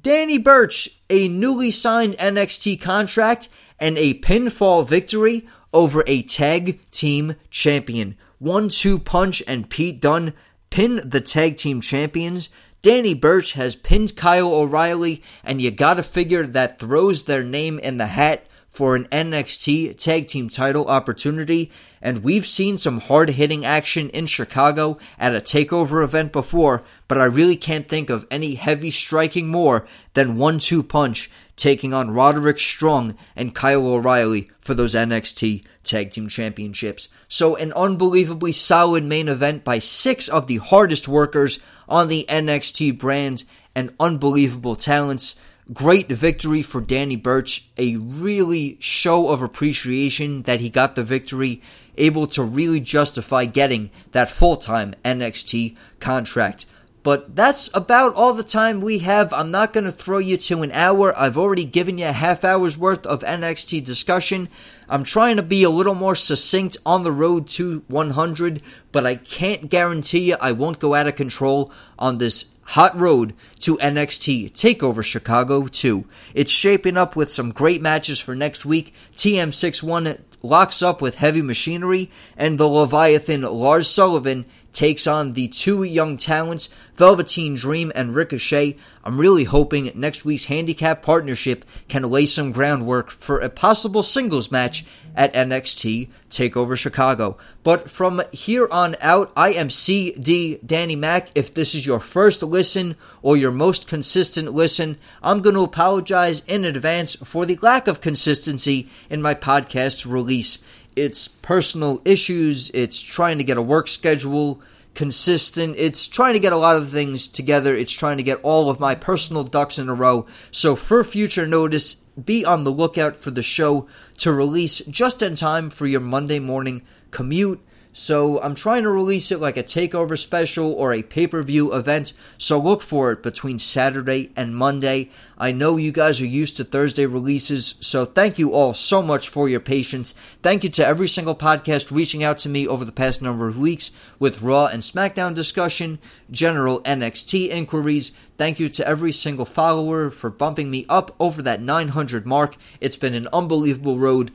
Danny 0.00 0.38
Burch, 0.38 0.88
a 1.10 1.28
newly 1.28 1.70
signed 1.70 2.16
NXT 2.18 2.80
contract 2.80 3.48
and 3.78 3.98
a 3.98 4.18
pinfall 4.20 4.88
victory 4.88 5.46
over 5.74 6.02
a 6.06 6.22
tag 6.22 6.80
team 6.90 7.34
champion. 7.50 8.16
One 8.38 8.70
two 8.70 8.98
punch 8.98 9.42
and 9.46 9.68
Pete 9.68 10.00
Dunne 10.00 10.32
pin 10.70 11.02
the 11.04 11.20
tag 11.20 11.58
team 11.58 11.82
champions. 11.82 12.48
Danny 12.80 13.14
Burch 13.14 13.52
has 13.54 13.76
pinned 13.76 14.16
Kyle 14.16 14.52
O'Reilly, 14.52 15.22
and 15.42 15.60
you 15.60 15.70
gotta 15.70 16.02
figure 16.02 16.46
that 16.46 16.78
throws 16.78 17.24
their 17.24 17.42
name 17.42 17.78
in 17.78 17.96
the 17.96 18.06
hat 18.06 18.46
for 18.74 18.96
an 18.96 19.06
NXT 19.12 19.96
tag 19.98 20.26
team 20.26 20.48
title 20.48 20.88
opportunity. 20.88 21.70
And 22.02 22.24
we've 22.24 22.46
seen 22.46 22.76
some 22.76 22.98
hard 22.98 23.30
hitting 23.30 23.64
action 23.64 24.10
in 24.10 24.26
Chicago 24.26 24.98
at 25.16 25.34
a 25.34 25.40
takeover 25.40 26.02
event 26.02 26.32
before, 26.32 26.82
but 27.06 27.16
I 27.16 27.24
really 27.24 27.54
can't 27.54 27.88
think 27.88 28.10
of 28.10 28.26
any 28.32 28.56
heavy 28.56 28.90
striking 28.90 29.46
more 29.46 29.86
than 30.14 30.38
one 30.38 30.58
two 30.58 30.82
punch 30.82 31.30
taking 31.56 31.94
on 31.94 32.10
Roderick 32.10 32.58
Strong 32.58 33.16
and 33.36 33.54
Kyle 33.54 33.86
O'Reilly 33.86 34.50
for 34.60 34.74
those 34.74 34.96
NXT 34.96 35.62
Tag 35.84 36.10
Team 36.10 36.26
Championships. 36.26 37.08
So, 37.28 37.54
an 37.54 37.72
unbelievably 37.74 38.52
solid 38.52 39.04
main 39.04 39.28
event 39.28 39.62
by 39.62 39.78
six 39.78 40.28
of 40.28 40.48
the 40.48 40.56
hardest 40.56 41.06
workers 41.06 41.60
on 41.88 42.08
the 42.08 42.26
NXT 42.28 42.98
brand 42.98 43.44
and 43.72 43.94
unbelievable 44.00 44.74
talents. 44.74 45.36
Great 45.72 46.08
victory 46.08 46.60
for 46.60 46.82
Danny 46.82 47.16
Burch. 47.16 47.70
A 47.78 47.96
really 47.96 48.76
show 48.80 49.30
of 49.30 49.40
appreciation 49.40 50.42
that 50.42 50.60
he 50.60 50.68
got 50.68 50.94
the 50.94 51.02
victory, 51.02 51.62
able 51.96 52.26
to 52.26 52.42
really 52.42 52.80
justify 52.80 53.46
getting 53.46 53.90
that 54.12 54.30
full 54.30 54.56
time 54.56 54.94
NXT 55.06 55.74
contract. 56.00 56.66
But 57.02 57.36
that's 57.36 57.70
about 57.72 58.14
all 58.14 58.34
the 58.34 58.42
time 58.42 58.80
we 58.80 59.00
have. 59.00 59.32
I'm 59.32 59.50
not 59.50 59.72
going 59.72 59.84
to 59.84 59.92
throw 59.92 60.18
you 60.18 60.36
to 60.38 60.62
an 60.62 60.72
hour. 60.72 61.18
I've 61.18 61.36
already 61.36 61.64
given 61.64 61.98
you 61.98 62.06
a 62.06 62.12
half 62.12 62.44
hour's 62.44 62.76
worth 62.78 63.06
of 63.06 63.20
NXT 63.20 63.84
discussion. 63.84 64.48
I'm 64.88 65.04
trying 65.04 65.36
to 65.36 65.42
be 65.42 65.62
a 65.62 65.70
little 65.70 65.94
more 65.94 66.14
succinct 66.14 66.78
on 66.84 67.04
the 67.04 67.12
road 67.12 67.46
to 67.48 67.84
100, 67.88 68.62
but 68.90 69.06
I 69.06 69.16
can't 69.16 69.68
guarantee 69.70 70.30
you 70.30 70.36
I 70.40 70.52
won't 70.52 70.78
go 70.78 70.94
out 70.94 71.06
of 71.06 71.14
control 71.14 71.70
on 71.98 72.18
this 72.18 72.44
hot 72.66 72.96
road 72.98 73.34
to 73.60 73.76
NXT 73.78 74.52
TakeOver 74.52 75.04
Chicago 75.04 75.66
2. 75.66 76.04
It's 76.34 76.50
shaping 76.50 76.96
up 76.96 77.16
with 77.16 77.32
some 77.32 77.52
great 77.52 77.82
matches 77.82 78.20
for 78.20 78.34
next 78.34 78.64
week. 78.64 78.94
TM61 79.16 80.20
locks 80.42 80.82
up 80.82 81.00
with 81.00 81.16
Heavy 81.16 81.42
Machinery, 81.42 82.10
and 82.36 82.58
the 82.58 82.68
Leviathan 82.68 83.42
Lars 83.42 83.88
Sullivan 83.88 84.44
takes 84.74 85.06
on 85.06 85.32
the 85.32 85.48
two 85.48 85.82
young 85.82 86.16
talents, 86.16 86.68
Velveteen 86.96 87.54
Dream 87.54 87.90
and 87.94 88.14
Ricochet. 88.14 88.76
I'm 89.04 89.18
really 89.18 89.44
hoping 89.44 89.90
next 89.94 90.24
week's 90.24 90.46
handicap 90.46 91.02
partnership 91.02 91.64
can 91.88 92.10
lay 92.10 92.26
some 92.26 92.52
groundwork 92.52 93.10
for 93.10 93.38
a 93.38 93.48
possible 93.48 94.02
singles 94.02 94.50
match 94.50 94.84
at 95.16 95.32
NXT 95.32 96.08
TakeOver 96.30 96.76
Chicago. 96.76 97.36
But 97.62 97.88
from 97.88 98.22
here 98.32 98.68
on 98.70 98.96
out, 99.00 99.32
I 99.36 99.52
am 99.52 99.70
CD 99.70 100.58
Danny 100.64 100.96
Mac. 100.96 101.30
If 101.34 101.54
this 101.54 101.74
is 101.74 101.86
your 101.86 102.00
first 102.00 102.42
listen 102.42 102.96
or 103.22 103.36
your 103.36 103.52
most 103.52 103.86
consistent 103.86 104.52
listen, 104.52 104.98
I'm 105.22 105.40
going 105.40 105.54
to 105.54 105.62
apologize 105.62 106.42
in 106.46 106.64
advance 106.64 107.14
for 107.16 107.46
the 107.46 107.58
lack 107.62 107.86
of 107.86 108.00
consistency 108.00 108.90
in 109.08 109.22
my 109.22 109.34
podcast 109.34 110.10
release 110.10 110.58
it's 110.96 111.28
personal 111.28 112.00
issues, 112.04 112.70
it's 112.70 113.00
trying 113.00 113.38
to 113.38 113.44
get 113.44 113.56
a 113.56 113.62
work 113.62 113.88
schedule 113.88 114.60
consistent, 114.94 115.74
it's 115.76 116.06
trying 116.06 116.34
to 116.34 116.40
get 116.40 116.52
a 116.52 116.56
lot 116.56 116.76
of 116.76 116.90
things 116.90 117.26
together, 117.26 117.74
it's 117.74 117.92
trying 117.92 118.16
to 118.16 118.22
get 118.22 118.40
all 118.42 118.70
of 118.70 118.80
my 118.80 118.94
personal 118.94 119.44
ducks 119.44 119.78
in 119.78 119.88
a 119.88 119.94
row. 119.94 120.26
So, 120.50 120.76
for 120.76 121.02
future 121.02 121.46
notice, 121.46 121.96
be 122.22 122.44
on 122.44 122.64
the 122.64 122.70
lookout 122.70 123.16
for 123.16 123.30
the 123.30 123.42
show 123.42 123.88
to 124.18 124.32
release 124.32 124.78
just 124.80 125.20
in 125.20 125.34
time 125.34 125.70
for 125.70 125.86
your 125.86 126.00
Monday 126.00 126.38
morning 126.38 126.82
commute. 127.10 127.60
So 127.96 128.40
I'm 128.42 128.56
trying 128.56 128.82
to 128.82 128.90
release 128.90 129.30
it 129.30 129.38
like 129.38 129.56
a 129.56 129.62
takeover 129.62 130.18
special 130.18 130.72
or 130.72 130.92
a 130.92 131.04
pay 131.04 131.28
per 131.28 131.44
view 131.44 131.72
event. 131.72 132.12
So 132.36 132.58
look 132.58 132.82
for 132.82 133.12
it 133.12 133.22
between 133.22 133.60
Saturday 133.60 134.32
and 134.34 134.56
Monday. 134.56 135.10
I 135.38 135.52
know 135.52 135.76
you 135.76 135.92
guys 135.92 136.20
are 136.20 136.26
used 136.26 136.56
to 136.56 136.64
Thursday 136.64 137.06
releases, 137.06 137.76
so 137.78 138.04
thank 138.04 138.36
you 138.36 138.52
all 138.52 138.74
so 138.74 139.00
much 139.00 139.28
for 139.28 139.48
your 139.48 139.60
patience. 139.60 140.12
Thank 140.42 140.64
you 140.64 140.70
to 140.70 140.84
every 140.84 141.06
single 141.06 141.36
podcast 141.36 141.92
reaching 141.92 142.24
out 142.24 142.38
to 142.38 142.48
me 142.48 142.66
over 142.66 142.84
the 142.84 142.90
past 142.90 143.22
number 143.22 143.46
of 143.46 143.60
weeks 143.60 143.92
with 144.18 144.42
Raw 144.42 144.66
and 144.66 144.82
SmackDown 144.82 145.32
discussion, 145.32 146.00
general 146.32 146.80
NXT 146.80 147.48
inquiries. 147.48 148.10
Thank 148.36 148.58
you 148.58 148.68
to 148.70 148.88
every 148.88 149.12
single 149.12 149.44
follower 149.44 150.10
for 150.10 150.30
bumping 150.30 150.68
me 150.68 150.84
up 150.88 151.14
over 151.20 151.40
that 151.42 151.62
900 151.62 152.26
mark. 152.26 152.56
It's 152.80 152.96
been 152.96 153.14
an 153.14 153.28
unbelievable 153.32 153.98
road 153.98 154.32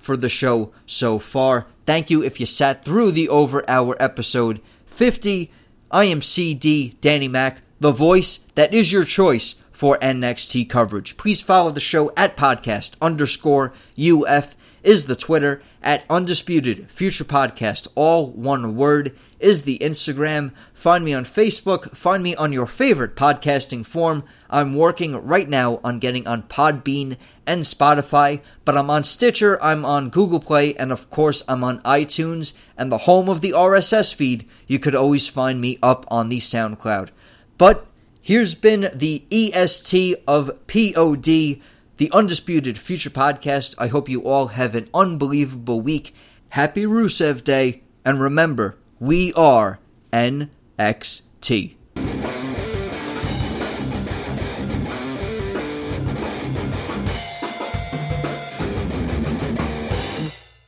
for 0.00 0.16
the 0.16 0.28
show 0.28 0.72
so 0.86 1.18
far. 1.18 1.66
Thank 1.86 2.10
you 2.10 2.22
if 2.22 2.40
you 2.40 2.46
sat 2.46 2.84
through 2.84 3.12
the 3.12 3.28
over 3.28 3.68
hour 3.68 3.96
episode 4.00 4.60
50. 4.86 5.50
I 5.90 6.04
am 6.04 6.22
CD 6.22 6.96
Danny 7.00 7.28
Mac, 7.28 7.62
the 7.80 7.92
voice 7.92 8.40
that 8.54 8.74
is 8.74 8.92
your 8.92 9.04
choice 9.04 9.54
for 9.72 9.96
NXT 9.98 10.68
coverage. 10.68 11.16
Please 11.16 11.40
follow 11.40 11.70
the 11.70 11.80
show 11.80 12.12
at 12.16 12.36
podcast 12.36 12.92
underscore 13.00 13.72
UF 13.98 14.54
is 14.82 15.06
the 15.06 15.16
Twitter 15.16 15.62
at 15.82 16.04
Undisputed 16.10 16.90
Future 16.90 17.24
Podcast, 17.24 17.88
all 17.94 18.30
one 18.30 18.76
word 18.76 19.16
is 19.40 19.62
the 19.62 19.78
Instagram. 19.78 20.52
Find 20.74 21.04
me 21.04 21.14
on 21.14 21.24
Facebook. 21.24 21.96
Find 21.96 22.22
me 22.22 22.34
on 22.34 22.52
your 22.52 22.66
favorite 22.66 23.16
podcasting 23.16 23.86
form. 23.86 24.24
I'm 24.50 24.74
working 24.74 25.14
right 25.14 25.48
now 25.48 25.80
on 25.84 25.98
getting 25.98 26.26
on 26.26 26.44
Podbean 26.44 27.16
and 27.46 27.62
Spotify, 27.62 28.40
but 28.64 28.76
I'm 28.76 28.90
on 28.90 29.04
Stitcher, 29.04 29.62
I'm 29.62 29.84
on 29.84 30.10
Google 30.10 30.40
Play, 30.40 30.74
and 30.74 30.90
of 30.90 31.10
course, 31.10 31.42
I'm 31.48 31.62
on 31.62 31.82
iTunes 31.82 32.54
and 32.76 32.90
the 32.90 32.98
home 32.98 33.28
of 33.28 33.40
the 33.40 33.52
RSS 33.52 34.14
feed. 34.14 34.46
You 34.66 34.78
could 34.78 34.94
always 34.94 35.28
find 35.28 35.60
me 35.60 35.78
up 35.82 36.06
on 36.10 36.28
the 36.28 36.38
SoundCloud. 36.38 37.10
But 37.58 37.86
here's 38.22 38.54
been 38.54 38.90
the 38.94 39.24
EST 39.30 40.16
of 40.26 40.50
POD, 40.66 41.60
the 41.98 42.10
Undisputed 42.12 42.78
Future 42.78 43.10
Podcast. 43.10 43.74
I 43.78 43.88
hope 43.88 44.08
you 44.08 44.22
all 44.22 44.48
have 44.48 44.74
an 44.74 44.88
unbelievable 44.94 45.80
week. 45.80 46.14
Happy 46.50 46.84
Rusev 46.84 47.44
Day, 47.44 47.82
and 48.04 48.20
remember, 48.20 48.76
we 48.98 49.32
are 49.34 49.78
NXT. 50.12 51.77